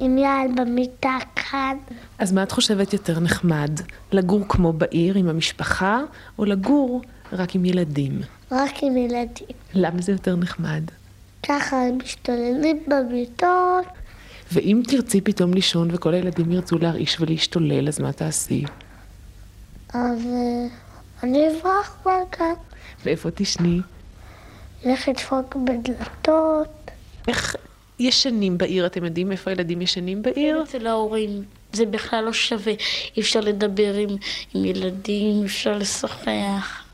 [0.00, 1.76] עם יעל במיטה כאן.
[2.18, 3.70] אז מה את חושבת יותר נחמד?
[4.12, 6.00] לגור כמו בעיר עם המשפחה,
[6.38, 7.02] או לגור
[7.32, 8.20] רק עם ילדים?
[8.50, 9.46] רק עם ילדים.
[9.74, 10.82] למה זה יותר נחמד?
[11.48, 13.84] ככה הם משתוללים במיטות.
[14.52, 18.64] ואם תרצי פתאום לישון וכל הילדים ירצו להרעיש ולהשתולל, אז מה תעשי?
[19.94, 20.20] אז
[21.22, 22.54] אני אברח מהגן.
[23.04, 23.80] ואיפה תשני?
[24.84, 26.90] לך לדפוק בדלתות.
[27.28, 27.56] איך
[27.98, 28.86] ישנים בעיר?
[28.86, 30.62] אתם יודעים איפה הילדים ישנים בעיר?
[30.62, 31.44] אצל ההורים.
[31.72, 32.72] זה בכלל לא שווה.
[33.16, 34.08] אי אפשר לדבר עם,
[34.54, 36.84] עם ילדים, אי אפשר לשוחח.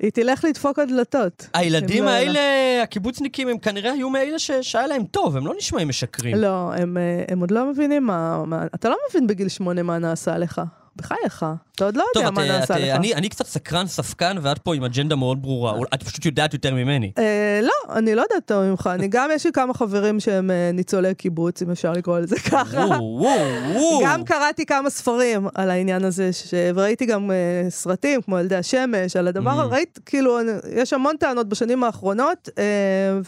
[0.00, 1.46] היא תלך לדפוק על דלתות.
[1.54, 2.10] הילדים לא.
[2.10, 2.40] האלה,
[2.82, 6.36] הקיבוצניקים, הם כנראה היו מאלה שהיה להם טוב, הם לא נשמעים משקרים.
[6.36, 8.66] לא, הם, אה, הם עוד לא מבינים מה, מה...
[8.74, 10.62] אתה לא מבין בגיל שמונה מה נעשה לך.
[10.96, 11.44] בחייך.
[11.76, 12.96] אתה עוד לא טוב, יודע מה את, נעשה לך.
[12.96, 15.72] אני, אני קצת סקרן, ספקן, ואת פה עם אג'נדה מאוד ברורה.
[15.72, 17.12] אול- את פשוט יודעת יותר ממני.
[17.18, 18.90] אה, לא, אני לא יודעת טוב ממך.
[18.94, 22.76] אני גם, יש לי כמה חברים שהם אה, ניצולי קיבוץ, אם אפשר לקרוא לזה ככה.
[22.76, 23.38] וואו, וואו,
[23.74, 24.00] וואו.
[24.04, 26.54] גם קראתי כמה ספרים על העניין הזה, ש...
[26.74, 27.30] וראיתי גם
[27.68, 29.62] סרטים כמו ילדי השמש, על הדבר, Mm.
[29.64, 30.38] הזה, ראית, כאילו,
[30.76, 32.48] יש המון טענות בשנים האחרונות,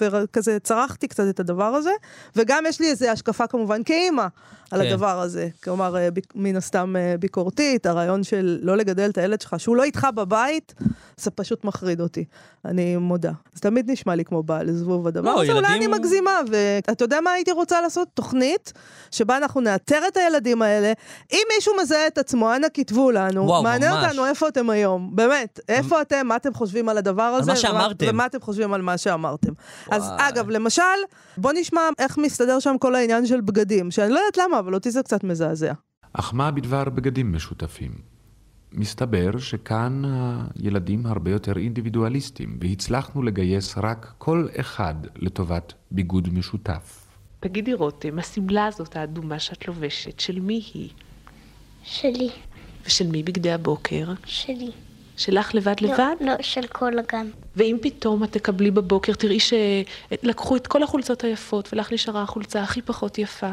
[0.01, 1.91] וכזה צרחתי קצת את הדבר הזה,
[2.37, 4.27] וגם יש לי איזו השקפה כמובן כאימא
[4.73, 4.89] על כן.
[4.89, 5.49] הדבר הזה.
[5.65, 9.83] כלומר, ביק, מן הסתם uh, ביקורתית, הרעיון של לא לגדל את הילד שלך, שהוא לא
[9.83, 10.75] איתך בבית,
[11.17, 12.25] זה פשוט מחריד אותי,
[12.65, 13.33] אני מודה.
[13.55, 17.05] זה תמיד נשמע לי כמו בעל זבוב הדבר לא, הזה, אולי אני ילדים- מגזימה, ואתה
[17.05, 18.09] יודע מה הייתי רוצה לעשות?
[18.15, 18.73] תוכנית
[19.11, 20.93] שבה אנחנו נאתר את הילדים האלה.
[21.33, 23.47] אם מישהו מזהה את עצמו, אנא כתבו לנו.
[23.47, 24.05] וואו, מעניין ממש.
[24.05, 25.11] אותנו איפה אתם היום.
[25.17, 27.47] באמת, איפה אתם, מה אתם חושבים על הדבר הזה.
[27.47, 28.07] מה ומה- שאמרתם.
[28.09, 29.53] ומה אתם חושבים על מה שאמרתם.
[29.91, 30.29] אז וואי.
[30.29, 30.83] אגב, למשל,
[31.37, 34.91] בוא נשמע איך מסתדר שם כל העניין של בגדים, שאני לא יודעת למה, אבל אותי
[34.91, 35.73] זה קצת מזעזע.
[36.13, 37.93] אך מה בדבר בגדים משותפים?
[38.73, 47.07] מסתבר שכאן הילדים הרבה יותר אינדיבידואליסטים, והצלחנו לגייס רק כל אחד לטובת ביגוד משותף.
[47.41, 50.91] תגידי רותם, השמלה הזאת האדומה שאת לובשת, של מי היא?
[51.83, 52.31] שלי,
[52.87, 54.13] ושל מי בגדי הבוקר?
[54.25, 54.71] שלי.
[55.17, 56.15] שלך לבד לבד?
[56.21, 57.27] לא, לא, של כל הגן.
[57.57, 62.83] ואם פתאום את תקבלי בבוקר, תראי שלקחו את כל החולצות היפות, ולך נשארה החולצה הכי
[62.83, 63.53] פחות יפה.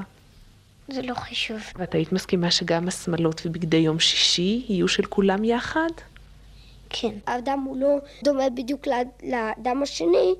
[0.91, 1.57] זה לא חשוב.
[1.75, 5.89] ואת היית מסכימה שגם השמלות ובגדי יום שישי יהיו של כולם יחד?
[6.89, 7.13] כן.
[7.27, 7.87] האדם הוא לא
[8.23, 10.33] דומה בדיוק לאד- לאדם השני,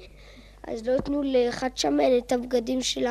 [0.67, 3.05] אז לא ייתנו לאחד שמן את הבגדים של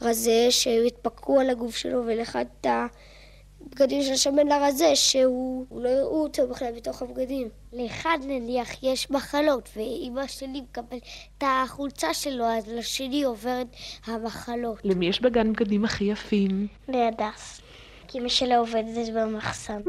[0.00, 2.66] הרזה שיתפקעו על הגוף שלו, ולאחד את
[3.66, 7.48] הבגדים של השמן לרזה שהוא הוא לא יראו אותו בכלל בתוך הבגדים.
[7.72, 10.96] לאחד נניח יש מחלות, ואימא שלי מקבל
[11.38, 13.66] את החולצה שלו, אז לשני עוברת
[14.06, 14.78] המחלות.
[14.84, 16.66] למי יש בגן בגדים הכי יפים?
[16.88, 17.60] להדס.
[18.08, 19.80] כי אמא שלה עובדת במחסן.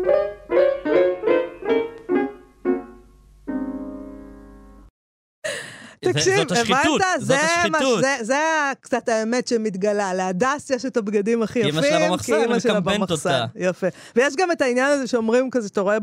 [5.99, 7.19] תקשיב, זאת השחיתות, הבנת?
[7.19, 7.41] זאת זה מה-
[7.77, 8.01] השחיתות.
[8.01, 8.39] זה- זה
[8.81, 10.13] קצת האמת שמתגלה.
[10.13, 13.11] להדס יש את הבגדים הכי כי יפים, אמא שלה במחסן, כי היא שלה מקמבנת.
[13.11, 13.45] אותה.
[13.55, 13.87] יפה.
[14.15, 15.97] ויש גם את העניין הזה שאומרים כזה, שאתה רואה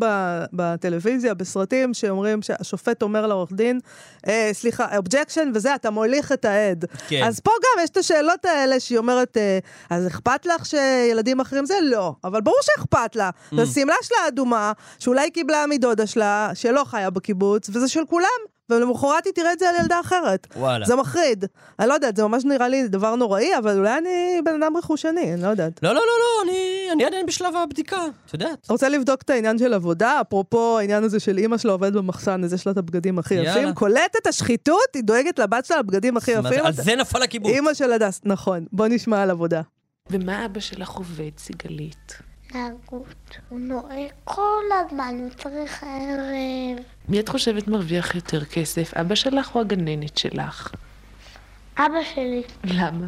[0.52, 3.80] בטלוויזיה, בסרטים, שאומרים שהשופט אומר לעורך דין,
[4.26, 6.84] אה, סליחה, objection וזה, אתה מוליך את העד.
[7.08, 7.22] כן.
[7.24, 9.58] אז פה גם יש את השאלות האלה שהיא אומרת, אה,
[9.90, 11.74] אז אכפת לך שילדים אחרים זה?
[11.82, 12.14] לא.
[12.24, 13.30] אבל ברור שאכפת לה.
[13.52, 13.56] ממ.
[13.56, 18.28] זו השמלה שלה אדומה, שאולי קיבלה מדודה שלה, שלא חיה בקיבוץ, וזה של כולם.
[18.70, 20.46] ולמחרת היא תראה את זה על ילדה אחרת.
[20.56, 20.86] וואלה.
[20.86, 21.44] זה מחריד.
[21.78, 25.34] אני לא יודעת, זה ממש נראה לי דבר נוראי, אבל אולי אני בן אדם רכושני,
[25.34, 25.82] אני לא יודעת.
[25.82, 28.70] לא, לא, לא, לא, אני, אני עדיין בשלב הבדיקה, את יודעת.
[28.70, 30.20] רוצה לבדוק את העניין של עבודה?
[30.20, 33.50] אפרופו העניין הזה של אימא שלו עובדת במחסן, אז יש לה את הבגדים הכי יאללה.
[33.50, 33.74] יפים.
[33.74, 36.66] קולט את השחיתות, היא דואגת לבת שלה לבגדים הכי יפים.
[36.66, 37.52] על זה נפל הקיבוץ.
[37.52, 38.64] אימא של הדס, נכון.
[38.72, 39.60] בוא נשמע על עבודה.
[40.10, 42.31] ומה אבא שלך עובד, סיגלית?
[42.54, 43.36] נהגות.
[43.48, 46.84] הוא נוהג כל הזמן, הוא צריך ערב.
[47.08, 50.74] מי את חושבת מרוויח יותר כסף, אבא שלך או הגננת שלך?
[51.78, 52.42] אבא שלי.
[52.64, 53.06] למה?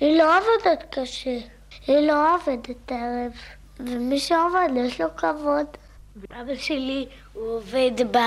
[0.00, 1.38] היא לא עובדת קשה.
[1.86, 3.32] היא לא עובדת ערב.
[3.80, 5.66] ומי שעובד, יש לו כבוד.
[6.40, 8.18] אבא שלי, הוא עובד ב...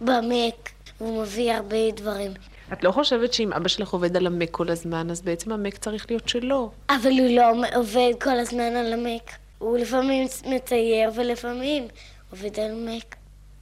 [0.00, 0.70] במק.
[0.98, 2.32] הוא מביא הרבה דברים.
[2.72, 6.06] את לא חושבת שאם אבא שלך עובד על המק כל הזמן, אז בעצם המק צריך
[6.10, 6.70] להיות שלו.
[6.90, 9.30] אבל הוא לא עובד כל הזמן על המק.
[9.58, 11.88] הוא לפעמים מצייר ולפעמים
[12.30, 13.16] עובד על מק.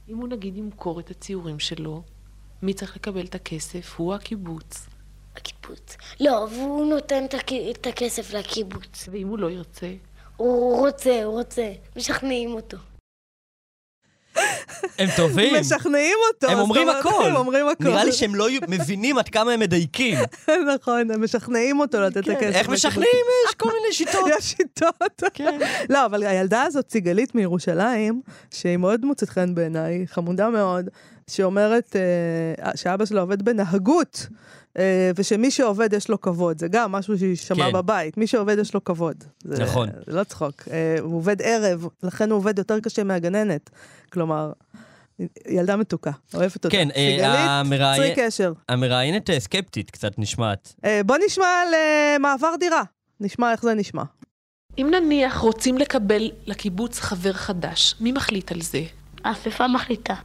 [0.09, 2.01] אם הוא נגיד ימכור את הציורים שלו,
[2.61, 3.95] מי צריך לקבל את הכסף?
[3.97, 4.87] הוא הקיבוץ.
[5.35, 5.97] הקיבוץ.
[6.19, 7.25] לא, והוא נותן
[7.71, 9.09] את הכסף לקיבוץ.
[9.11, 9.93] ואם הוא לא ירצה?
[10.37, 11.73] הוא רוצה, הוא רוצה.
[11.95, 12.77] משכנעים אותו.
[14.99, 15.55] הם טובים.
[15.59, 16.47] משכנעים אותו.
[16.47, 17.25] הם אומרים הכל.
[17.25, 17.83] הם אומרים הכל.
[17.83, 20.17] נראה לי שהם לא מבינים עד כמה הם מדייקים.
[20.75, 22.39] נכון, הם משכנעים אותו לתת את הכסף.
[22.39, 23.25] כן, איך משכנעים?
[23.47, 24.29] יש כל מיני שיטות.
[24.39, 25.23] יש שיטות.
[25.33, 25.59] כן.
[25.89, 28.21] לא, אבל הילדה הזאת, סיגלית מירושלים,
[28.51, 30.89] שהיא מאוד מוצאת חן בעיניי, חמודה מאוד,
[31.27, 31.95] שאומרת
[32.65, 34.27] אה, שאבא שלה עובד בנהגות,
[35.15, 36.59] ושמי שעובד יש לו כבוד.
[36.59, 37.73] זה גם משהו שהיא שמעה כן.
[37.73, 38.17] בבית.
[38.17, 39.23] מי שעובד יש לו כבוד.
[39.43, 39.89] זה, נכון.
[40.05, 40.63] זה לא צחוק.
[40.71, 43.69] אה, הוא עובד ערב, לכן הוא עובד יותר קשה מהגננת.
[44.09, 44.51] כלומר,
[45.47, 46.69] ילדה מתוקה, אוהבת אותה.
[46.69, 48.53] כן, אה, סיגלית, צרי קשר.
[48.69, 50.75] המראיינת אה, סקפטית קצת נשמעת.
[50.85, 52.83] אה, בוא נשמע על אה, מעבר דירה.
[53.19, 54.03] נשמע איך זה נשמע.
[54.77, 58.81] אם נניח רוצים לקבל לקיבוץ חבר חדש, מי מחליט על זה?
[59.23, 60.15] האספה מחליטה.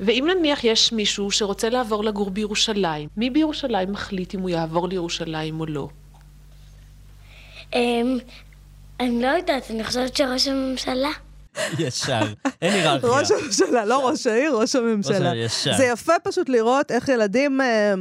[0.00, 5.60] ואם נניח יש מישהו שרוצה לעבור לגור בירושלים, מי בירושלים מחליט אם הוא יעבור לירושלים
[5.60, 5.88] או לא?
[7.74, 8.18] אמ,
[9.00, 11.10] אני לא יודעת, אני חושבת שראש הממשלה.
[11.78, 12.20] ישר,
[12.62, 13.10] אין היררכיה.
[13.10, 15.32] ראש הממשלה, לא ראש העיר, ראש הממשלה.
[15.76, 17.94] זה יפה פשוט לראות איך ילדים, אה,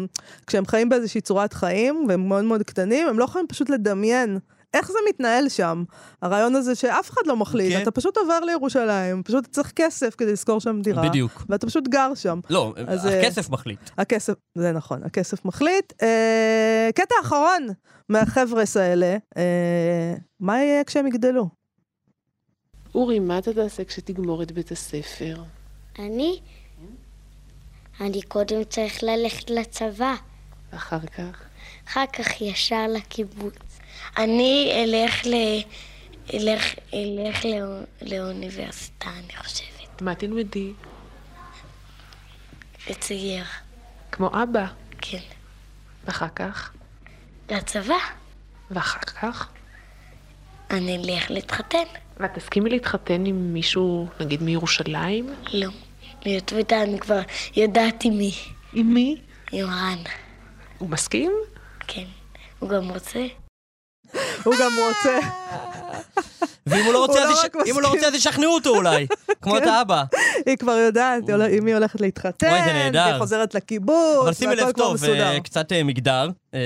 [0.48, 4.40] כשהם חיים באיזושהי צורת חיים, והם מאוד מאוד קטנים, הם לא יכולים פשוט לדמיין.
[4.76, 5.84] איך זה מתנהל שם?
[6.22, 7.82] הרעיון הזה שאף אחד לא מחליט, כן.
[7.82, 11.10] אתה פשוט עובר לירושלים, פשוט צריך כסף כדי לשכור שם דירה.
[11.10, 11.46] בדיוק.
[11.50, 12.40] ואתה פשוט גר שם.
[12.50, 13.80] לא, אז, אה, הכסף מחליט.
[13.98, 15.94] הכסף, זה נכון, הכסף מחליט.
[16.02, 17.68] אה, קטע אחרון
[18.10, 21.50] מהחבר'ס האלה, אה, מה יהיה כשהם יגדלו?
[22.96, 25.44] אורי, מה אתה תעשה כשתגמור את בית הספר?
[26.00, 26.40] אני?
[28.02, 30.16] אני קודם צריך ללכת לצבא,
[30.72, 31.42] אחר כך?
[31.88, 33.75] אחר כך ישר לקיבוץ.
[34.18, 35.34] אני אלך ל...
[36.34, 36.64] אלך,
[36.94, 37.80] אלך לא...
[38.02, 40.02] לאוניברסיטה, אני חושבת.
[40.02, 40.74] מה תלמדי?
[42.90, 43.46] לצייר,
[44.12, 44.66] כמו אבא.
[45.02, 45.20] כן.
[46.06, 46.74] ואחר כך?
[47.50, 47.98] לצבא.
[48.72, 49.50] ואחר כך?
[50.72, 51.84] אני אלך להתחתן.
[52.18, 55.34] ואת תסכימי להתחתן עם מישהו, נגיד מירושלים?
[55.54, 55.70] לא.
[56.26, 57.20] להיות וידע, אני כבר
[57.56, 58.34] יודעת עם מי.
[58.74, 59.22] עם מי?
[59.52, 60.04] עם רן.
[60.78, 61.32] הוא מסכים?
[61.88, 62.06] כן.
[62.60, 63.26] הוא גם רוצה.
[64.46, 65.20] הוא גם רוצה.
[66.68, 67.88] ואם הוא לא רוצה, הוא אז לא אם הוא לא.
[67.88, 69.08] רוצה, אז ישכנעו אותו אולי.
[69.42, 69.70] כמו את כן.
[69.70, 70.04] האבא.
[70.46, 73.06] היא כבר יודעת עם מי הולכת להתחתן, אוי, זה נהדר.
[73.06, 75.28] והיא חוזרת לקיבוץ, אבל שימי והכל לב כבר טוב, מסודר.
[75.28, 76.30] אה, קצת אה, מגדר.
[76.54, 76.60] אה,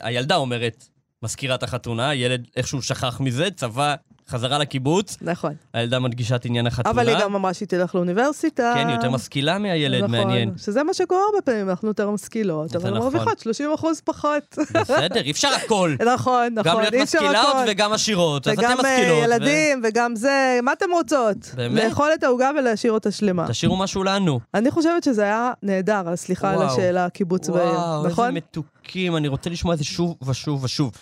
[0.00, 0.84] הילדה אומרת,
[1.22, 3.94] מזכירת החתונה, הילד איכשהו שכח מזה, צבא,
[4.28, 5.16] חזרה לקיבוץ.
[5.22, 5.54] נכון.
[5.72, 6.90] הילדה מדגישה את עניין החתונה.
[6.90, 8.72] אבל היא גם אמרה שהיא תלך לאוניברסיטה.
[8.76, 10.52] כן, היא יותר משכילה מהילד, נכון, מעניין.
[10.56, 12.98] שזה מה שקורה הרבה פעמים, אנחנו יותר משכילות, אבל נכון.
[13.02, 14.58] מרוויחות 30 אחוז פחות.
[14.74, 15.94] בסדר, אי אפשר הכל.
[16.14, 17.36] נכון, נכון, גם להיות משכילות.
[17.68, 18.48] וגם עשירות.
[18.48, 19.18] אז אתן וגם אה, משכילות.
[19.18, 21.36] ו- ילדים, וגם זה, מה אתם רוצות?
[21.56, 21.84] באמת?
[21.84, 23.48] לאכול את העוגה ולהשאיר אותה שלמה.
[23.48, 24.40] תשאירו משהו לנו.
[24.54, 26.62] אני חושבת שזה היה נהדר, סליחה על.
[26.62, 28.34] השאלה, קיבוץ בעיר, וואו, איזה נכון?
[28.34, 30.92] מתוקים, אני רוצה לשמוע את זה שוב ושוב ושוב.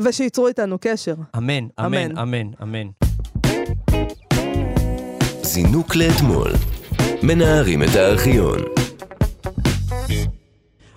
[0.00, 1.14] ושייצרו איתנו קשר.
[1.36, 2.18] אמן, אמן.
[2.18, 2.88] אמן, אמן.
[5.42, 6.52] זינוק לאתמול.
[7.22, 8.58] מנערים את הארכיון.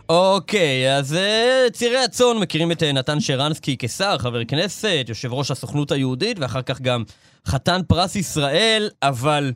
[0.10, 5.52] אוקיי, אז אה, צירי הצאן מכירים את אה, נתן שרנסקי כשר, חבר כנסת, יושב ראש
[5.52, 7.04] הסוכנות היהודית, ואחר כך גם
[7.46, 9.54] חתן פרס ישראל, אבל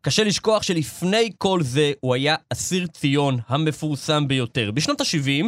[0.00, 4.70] קשה לשכוח שלפני כל זה הוא היה אסיר ציון המפורסם ביותר.
[4.70, 5.44] בשנות ה-70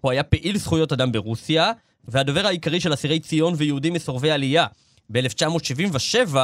[0.00, 1.72] הוא היה פעיל זכויות אדם ברוסיה,
[2.08, 4.66] והדובר העיקרי של אסירי ציון ויהודים מסורבי עלייה.
[5.10, 6.36] ב-1977,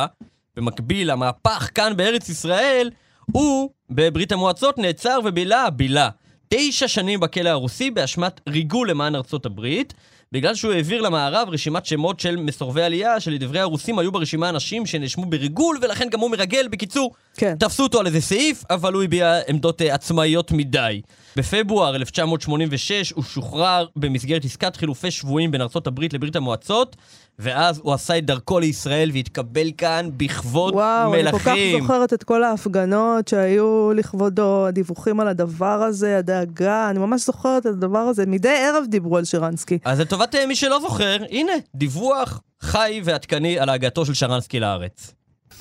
[0.57, 2.91] במקביל למהפך כאן בארץ ישראל,
[3.33, 6.09] הוא בברית המועצות נעצר ובילה, בילה.
[6.49, 9.95] תשע שנים בכלא הרוסי באשמת ריגול למען ארצות הברית,
[10.35, 15.27] בגלל שהוא העביר למערב רשימת שמות של מסורבי עלייה, שלדברי הרוסים היו ברשימה אנשים שנאשמו
[15.27, 16.69] בריגול, ולכן גם הוא מרגל.
[16.69, 17.55] בקיצור, כן.
[17.59, 21.01] תפסו אותו על איזה סעיף, אבל הוא הביע עמדות אה, עצמאיות מדי.
[21.37, 26.97] בפברואר 1986 הוא שוחרר במסגרת עסקת חילופי שבויים בין ארצות הברית לברית המועצות,
[27.39, 31.81] ואז הוא עשה את דרכו לישראל והתקבל כאן בכבוד וואו, אני כל כך מלכים.
[31.81, 37.67] זוכרת את כל ההפגנות שהיו לכבודו, הדיווחים על הדבר הזה, הדאגה, אני ממש זוכרת את
[37.67, 38.27] הדבר הזה.
[38.27, 39.79] מדי ערב דיברו על שרנסקי.
[39.85, 45.15] אז לטובת אה, מי שלא זוכר, הנה, דיווח חי ועדכני על הגעתו של שרנסקי לארץ.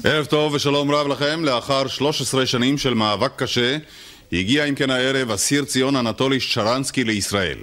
[0.03, 1.45] ערב טוב ושלום רב לכם.
[1.45, 3.77] לאחר 13 שנים של מאבק קשה,
[4.31, 7.57] הגיע אם כן הערב אסיר ציון אנטולי שרנסקי לישראל.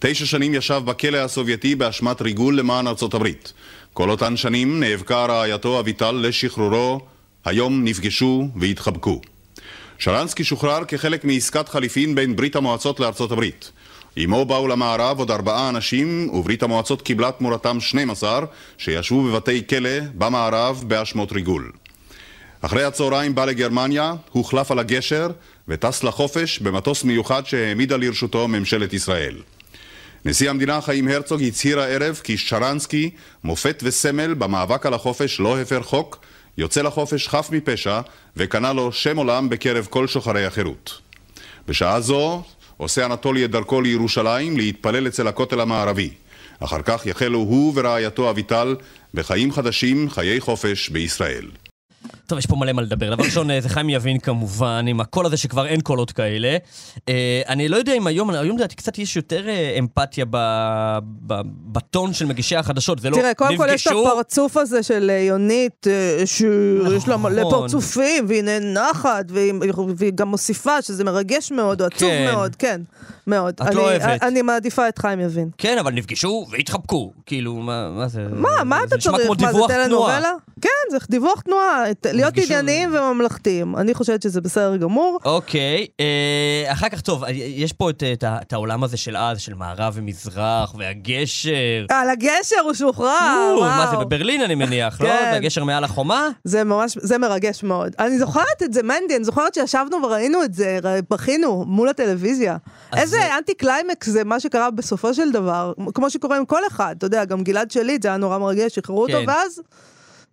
[0.00, 3.52] תשע שנים ישב בכלא הסובייטי באשמת ריגול למען ארצות הברית.
[3.92, 7.00] כל אותן שנים נאבקה רעייתו אביטל לשחרורו,
[7.44, 9.20] היום נפגשו והתחבקו.
[9.98, 13.70] שרנסקי שוחרר כחלק מעסקת חליפין בין ברית המועצות לארצות הברית.
[14.16, 18.40] עמו באו למערב עוד ארבעה אנשים, וברית המועצות קיבלה תמורתם 12,
[18.78, 21.72] שישבו בבתי כלא במערב באשמות ריגול.
[22.60, 25.28] אחרי הצהריים בא לגרמניה, הוחלף על הגשר
[25.68, 29.34] וטס לחופש במטוס מיוחד שהעמידה לרשותו ממשלת ישראל.
[30.24, 33.10] נשיא המדינה חיים הרצוג הצהיר הערב כי שרנסקי,
[33.44, 36.18] מופת וסמל במאבק על החופש לא הפר חוק,
[36.58, 38.00] יוצא לחופש חף מפשע
[38.36, 41.00] וקנה לו שם עולם בקרב כל שוחרי החירות.
[41.68, 42.42] בשעה זו
[42.76, 46.10] עושה אנטולי את דרכו לירושלים להתפלל אצל הכותל המערבי.
[46.60, 48.76] אחר כך יחלו הוא ורעייתו אביטל
[49.14, 51.46] בחיים חדשים, חיי חופש בישראל.
[52.28, 53.14] טוב, יש פה מלא מה לדבר.
[53.14, 56.56] דבר ראשון, אה, זה חיים יבין כמובן, עם הקול הזה שכבר אין קולות כאלה.
[57.08, 60.24] אה, אני לא יודע אם היום, היום לדעתי קצת יש יותר אה, אמפתיה
[61.72, 62.98] בטון של מגישי החדשות.
[62.98, 65.86] זה לא תראה, קודם כל יש את נפגשו- הפרצוף הזה של יונית,
[66.24, 67.52] שיש לה מלא נכון.
[67.60, 69.52] פרצופים, והיא נאנחת, והיא
[69.96, 72.30] והיא גם מוסיפה שזה מרגש מאוד, או עצוב כן.
[72.32, 72.80] מאוד, כן,
[73.28, 73.54] מאוד.
[73.54, 74.22] את אני- לא אוהבת.
[74.22, 75.50] אני מעדיפה את חיים יבין.
[75.58, 77.12] כן, אבל נפגשו והתחבקו.
[77.26, 78.24] כאילו, מה, מה זה?
[78.32, 79.14] מה, מה אתה צריך?
[79.30, 79.68] מה, זה תנועה.
[79.68, 80.32] טלנובלה?
[80.60, 83.76] כן, זה דיווח תנועה, את- להיות ענייניים וממלכתיים.
[83.76, 85.18] אני חושבת שזה בסדר גמור.
[85.24, 89.40] אוקיי, אה, אחר כך, טוב, יש פה את, את, ה- את העולם הזה של אז,
[89.40, 91.86] של מערב ומזרח, והגשר.
[91.90, 93.06] על הגשר הוא שוחרר,
[93.52, 93.68] או, וואו.
[93.70, 95.06] מה זה, בברלין אני מניח, לא?
[95.06, 95.28] כן.
[95.32, 96.28] והגשר מעל החומה?
[96.44, 97.92] זה ממש, זה מרגש מאוד.
[97.98, 100.78] אני זוכרת את זה, מנדי, אני זוכרת שישבנו וראינו את זה,
[101.10, 102.56] בכינו מול הטלוויזיה.
[102.96, 106.94] איזה זה- אנטי קליימקס זה מה שקרה בסופו של דבר, כמו שקורה עם כל אחד,
[106.98, 109.24] אתה יודע, גם גלעד שליט, זה היה נורא מרגש, שחררו אותו, כן.
[109.28, 109.60] ואז,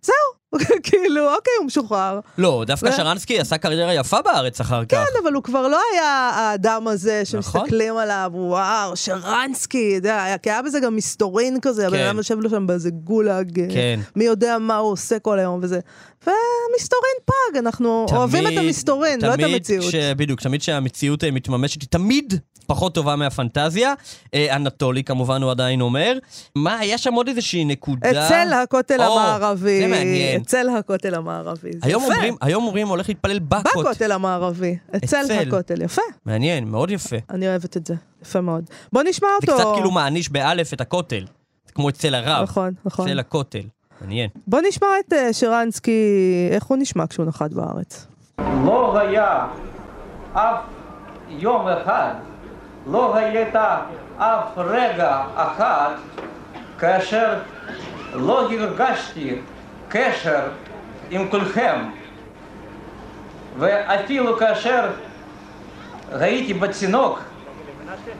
[0.02, 0.14] זהו,
[0.82, 2.20] כאילו, אוקיי, הוא משוחרר.
[2.38, 4.90] לא, דווקא ו- שרנסקי עשה קריירה יפה בארץ אחר כך.
[4.90, 7.42] כן, אבל הוא כבר לא היה האדם הזה נכון.
[7.42, 12.06] שמסתכלים עליו, וואו, שרנסקי, אתה יודע, כי היה בזה גם מסתורין כזה, הבן כן.
[12.06, 14.00] אדם יושב לו שם באיזה גולאג, אה, כן.
[14.16, 15.80] מי יודע מה הוא עושה כל היום וזה.
[16.26, 19.84] ומסתורין פג, אנחנו אוהבים את תמיד- המסתורין, לא את תמיד המציאות.
[19.88, 22.34] כש- בדיוק, תמיד כשהמציאות אה, מתממשת היא תמיד
[22.66, 23.94] פחות טובה מהפנטזיה.
[24.34, 26.18] אה, אנטולי כמובן הוא עדיין אומר.
[26.54, 28.26] מה, היה שם עוד איזושהי נקודה?
[28.26, 29.80] אצל הכותל או, המערבי.
[29.80, 30.40] זה מעניין.
[30.40, 31.70] אצל הכותל המערבי.
[31.72, 32.14] זה היום יפה.
[32.14, 33.86] אומרים, היום אומרים הולך להתפלל בכות.
[33.86, 34.76] בכותל המערבי.
[34.96, 35.48] אצל אצל.
[35.48, 36.02] הכותל, יפה.
[36.26, 37.16] מעניין, מאוד יפה.
[37.30, 38.64] אני אוהבת את זה, יפה מאוד.
[38.92, 39.62] בוא נשמע זה אותו.
[39.62, 41.24] קצת כאילו מעניש באלף את הכותל.
[41.66, 42.42] זה כמו אצל הרב.
[42.42, 43.08] נכון, נכון.
[43.08, 43.62] אצל הכותל.
[44.00, 44.30] מעניין.
[44.46, 46.00] בוא נשמע את אה, שרנסקי,
[46.50, 48.06] איך הוא נשמע כשהוא נחת בארץ.
[48.38, 49.46] לא היה
[50.32, 50.56] אף
[51.28, 52.14] יום אחד,
[52.90, 53.78] לא הייתה
[54.18, 55.90] אף רגע אחד
[56.78, 57.38] כאשר
[58.12, 59.36] לא הרגשתי
[59.88, 60.40] קשר
[61.10, 61.78] עם כולכם.
[63.58, 64.90] ואפילו כאשר
[66.12, 67.20] הייתי בתינוק,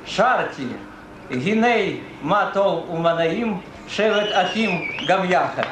[0.05, 0.67] שרתי,
[1.31, 1.77] הנה
[2.23, 5.63] מה טוב ומה נעים, שבט אחים גם יחד.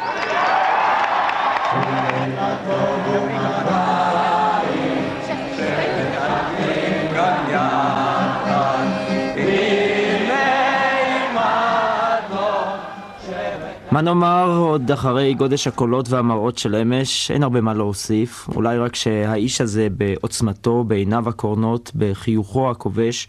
[13.95, 17.31] מה נאמר עוד אחרי גודש הקולות והמראות של אמש?
[17.31, 18.49] אין הרבה מה להוסיף.
[18.49, 23.29] אולי רק שהאיש הזה בעוצמתו, בעיניו הקורנות, בחיוכו הכובש,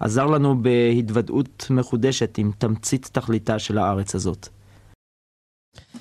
[0.00, 4.48] עזר לנו בהתוודעות מחודשת עם תמצית תכליתה של הארץ הזאת.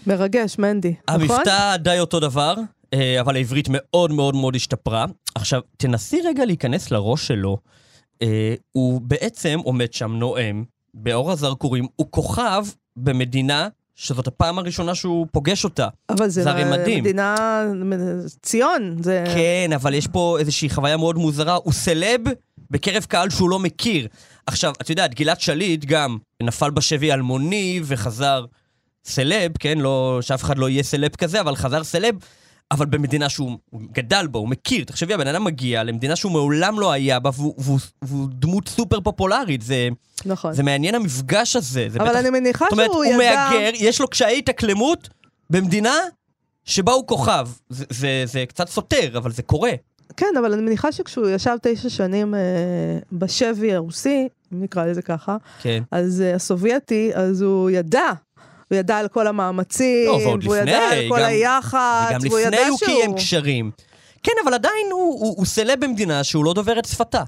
[0.08, 1.22] מרגש, מנדי, נכון?
[1.22, 2.54] המבטא די אותו דבר,
[2.94, 5.06] אה, אבל העברית מאוד מאוד מאוד השתפרה.
[5.36, 7.58] עכשיו, תנסי רגע להיכנס לראש שלו.
[8.22, 12.66] אה, הוא בעצם עומד שם, נואם, באור הזרקורים, הוא כוכב
[12.98, 13.68] במדינה
[14.00, 15.88] שזאת הפעם הראשונה שהוא פוגש אותה.
[16.10, 17.04] אבל זה, זה הרי מדהים.
[17.04, 17.62] מדינה,
[18.42, 19.24] ציון, זה...
[19.36, 21.56] כן, אבל יש פה איזושהי חוויה מאוד מוזרה.
[21.56, 22.22] הוא סלב
[22.72, 24.08] בקרב קהל שהוא לא מכיר.
[24.46, 28.46] עכשיו, את יודעת, גלעד שליט גם נפל בשבי אלמוני וחזר
[29.06, 29.78] סלב, כן?
[29.78, 32.16] לא, שאף אחד לא יהיה סלב כזה, אבל חזר סלב,
[32.72, 34.84] אבל במדינה שהוא הוא גדל בה, הוא מכיר.
[34.84, 39.02] תחשבי, הבן אדם מגיע למדינה שהוא מעולם לא היה בה, והוא, והוא, והוא דמות סופר
[39.02, 39.62] פופולרית.
[39.62, 39.88] זה,
[40.26, 40.54] נכון.
[40.54, 41.88] זה מעניין המפגש הזה.
[41.90, 43.50] זה אבל בטח- אני מניחה זאת אומרת, שהוא הוא ידע...
[43.52, 45.10] מהגר, יש לו קשיי התאקלמות
[45.50, 45.94] במדינה
[46.66, 47.48] שבה הוא כוכב.
[47.70, 49.72] זה, זה, זה קצת סותר, אבל זה קורה.
[50.18, 52.40] כן, אבל אני מניחה שכשהוא ישב תשע שנים אה,
[53.12, 55.84] בשבי הרוסי, נקרא לזה ככה, כן.
[55.92, 58.12] אז אה, הסובייטי, אז הוא ידע.
[58.72, 61.76] הוא ידע על כל המאמצים, לא, והוא לפני, ידע על כל גם- היח"צ,
[62.10, 62.90] וגם והוא ידע לפני הוא שהוא...
[62.90, 63.72] קיים קשרים.
[64.24, 67.24] כן, אבל עדיין הוא, הוא, הוא סלב במדינה שהוא לא דובר את שפתה.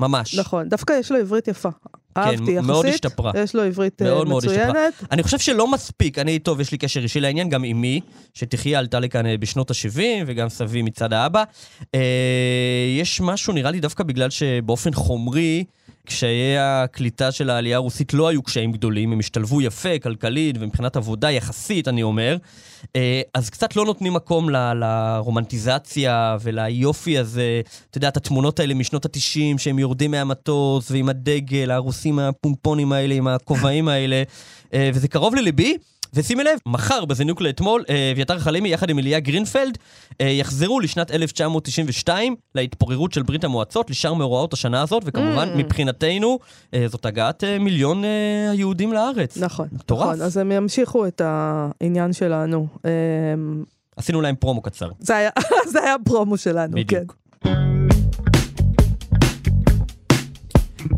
[0.00, 0.34] ממש.
[0.38, 1.68] נכון, דווקא יש לו עברית יפה.
[2.16, 2.58] אהבתי יחסית.
[2.58, 3.32] כן, מאוד השתפרה.
[3.34, 4.68] יש לו עברית אה, מאוד מאוד השתפרה.
[4.68, 4.94] מצוינת.
[5.10, 8.00] אני חושב שלא מספיק, אני, טוב, יש לי קשר אישי לעניין, גם אמי,
[8.34, 11.44] שתחיה עלתה לכאן אה, בשנות ה-70, וגם סבי מצד האבא.
[11.94, 12.00] אה,
[13.00, 15.64] יש משהו, נראה לי דווקא בגלל שבאופן חומרי,
[16.06, 21.30] קשיי הקליטה של העלייה הרוסית לא היו קשיים גדולים, הם השתלבו יפה, כלכלית, ומבחינת עבודה
[21.30, 22.36] יחסית, אני אומר.
[22.96, 27.60] אה, אז קצת לא נותנים מקום ל- לרומנטיזציה וליופי הזה.
[27.90, 33.14] אתה יודע, את התמונות האלה משנות ה-90, שהם יורדים מהמטוס, ועם הדגל, הרוסים הפומפונים האלה,
[33.14, 34.22] עם הכובעים האלה,
[34.74, 35.76] אה, וזה קרוב לליבי.
[36.14, 39.78] ושימי לב, מחר בזינוק לאתמול, אה, אביתר חלימי יחד עם אליה גרינפלד
[40.20, 45.56] אה, יחזרו לשנת 1992, להתפוררות של ברית המועצות, לשאר מאורעות השנה הזאת, וכמובן, Mm.
[45.58, 46.38] מבחינתנו,
[46.74, 48.02] אה, זאת הגעת מיליון
[48.52, 49.36] היהודים לארץ.
[49.38, 49.68] נכון.
[49.72, 50.06] מטורף.
[50.06, 52.66] נכון, אז הם ימשיכו את העניין שלנו.
[53.96, 54.88] עשינו להם פרומו קצר.
[54.98, 55.30] זה היה,
[55.72, 57.16] זה היה הפרומו שלנו, בדיוק.
[57.40, 57.50] כן.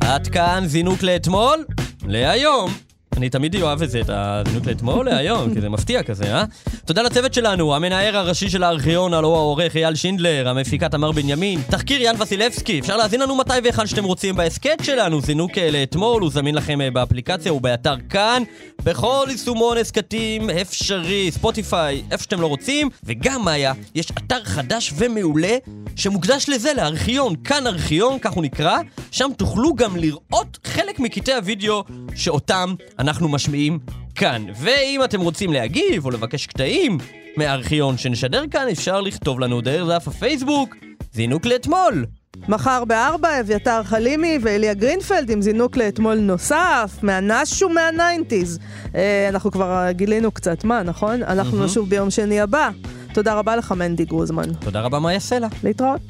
[0.01, 1.65] עד כאן זינוק לאתמול,
[2.07, 2.71] להיום.
[3.17, 6.45] אני תמיד אוהב את זה, את הזינוק לאתמול להיום, כי זה מפתיע כזה, אה?
[6.85, 12.03] תודה לצוות שלנו, המנער הראשי של הארכיון, הלוא העורך אייל שינדלר, המפיקה תמר בנימין, תחקיר
[12.03, 16.31] יאן וסילבסקי, אפשר להאזין לנו מתי והיכן שאתם רוצים בהסכת שלנו, זינוק אה, לאתמול, הוא
[16.31, 18.43] זמין לכם אה, באפליקציה ובאתר כאן,
[18.85, 25.57] בכל יישומון הסכתים אפשרי, ספוטיפיי, איפה שאתם לא רוצים, וגם מאיה, יש אתר חדש ומעולה
[25.97, 28.79] שמוקדש לזה, לארכיון, כאן ארכיון, כך הוא נקרא,
[29.11, 31.85] שם תוכלו גם לראות חלק מקטעי הוידאו
[32.15, 32.75] שאותם
[33.05, 33.79] אנחנו משמיעים
[34.15, 34.45] כאן.
[34.57, 36.99] ואם אתם רוצים להגיב או לבקש קטעים
[37.37, 40.77] מהארכיון שנשדר כאן, אפשר לכתוב לנו דרך דף הפייסבוק,
[41.13, 42.07] זינוק לאתמול.
[42.49, 48.59] מחר בארבע, אביתר חלימי ואליה גרינפלד עם זינוק לאתמול נוסף, מהנש ומהניינטיז.
[48.95, 51.23] אה, אנחנו כבר גילינו קצת מה, נכון?
[51.23, 51.65] אנחנו מהמם.
[51.65, 52.71] נשוב ביום שני הבא.
[53.15, 54.53] תודה רבה לך, מנדי גרוזמן.
[54.61, 55.49] תודה רבה, מאיה סלע.
[55.65, 56.01] להתראות.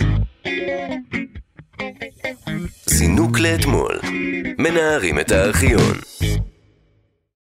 [2.87, 4.01] זינוק לאתמול.
[4.59, 5.95] מנערים את הארכיון.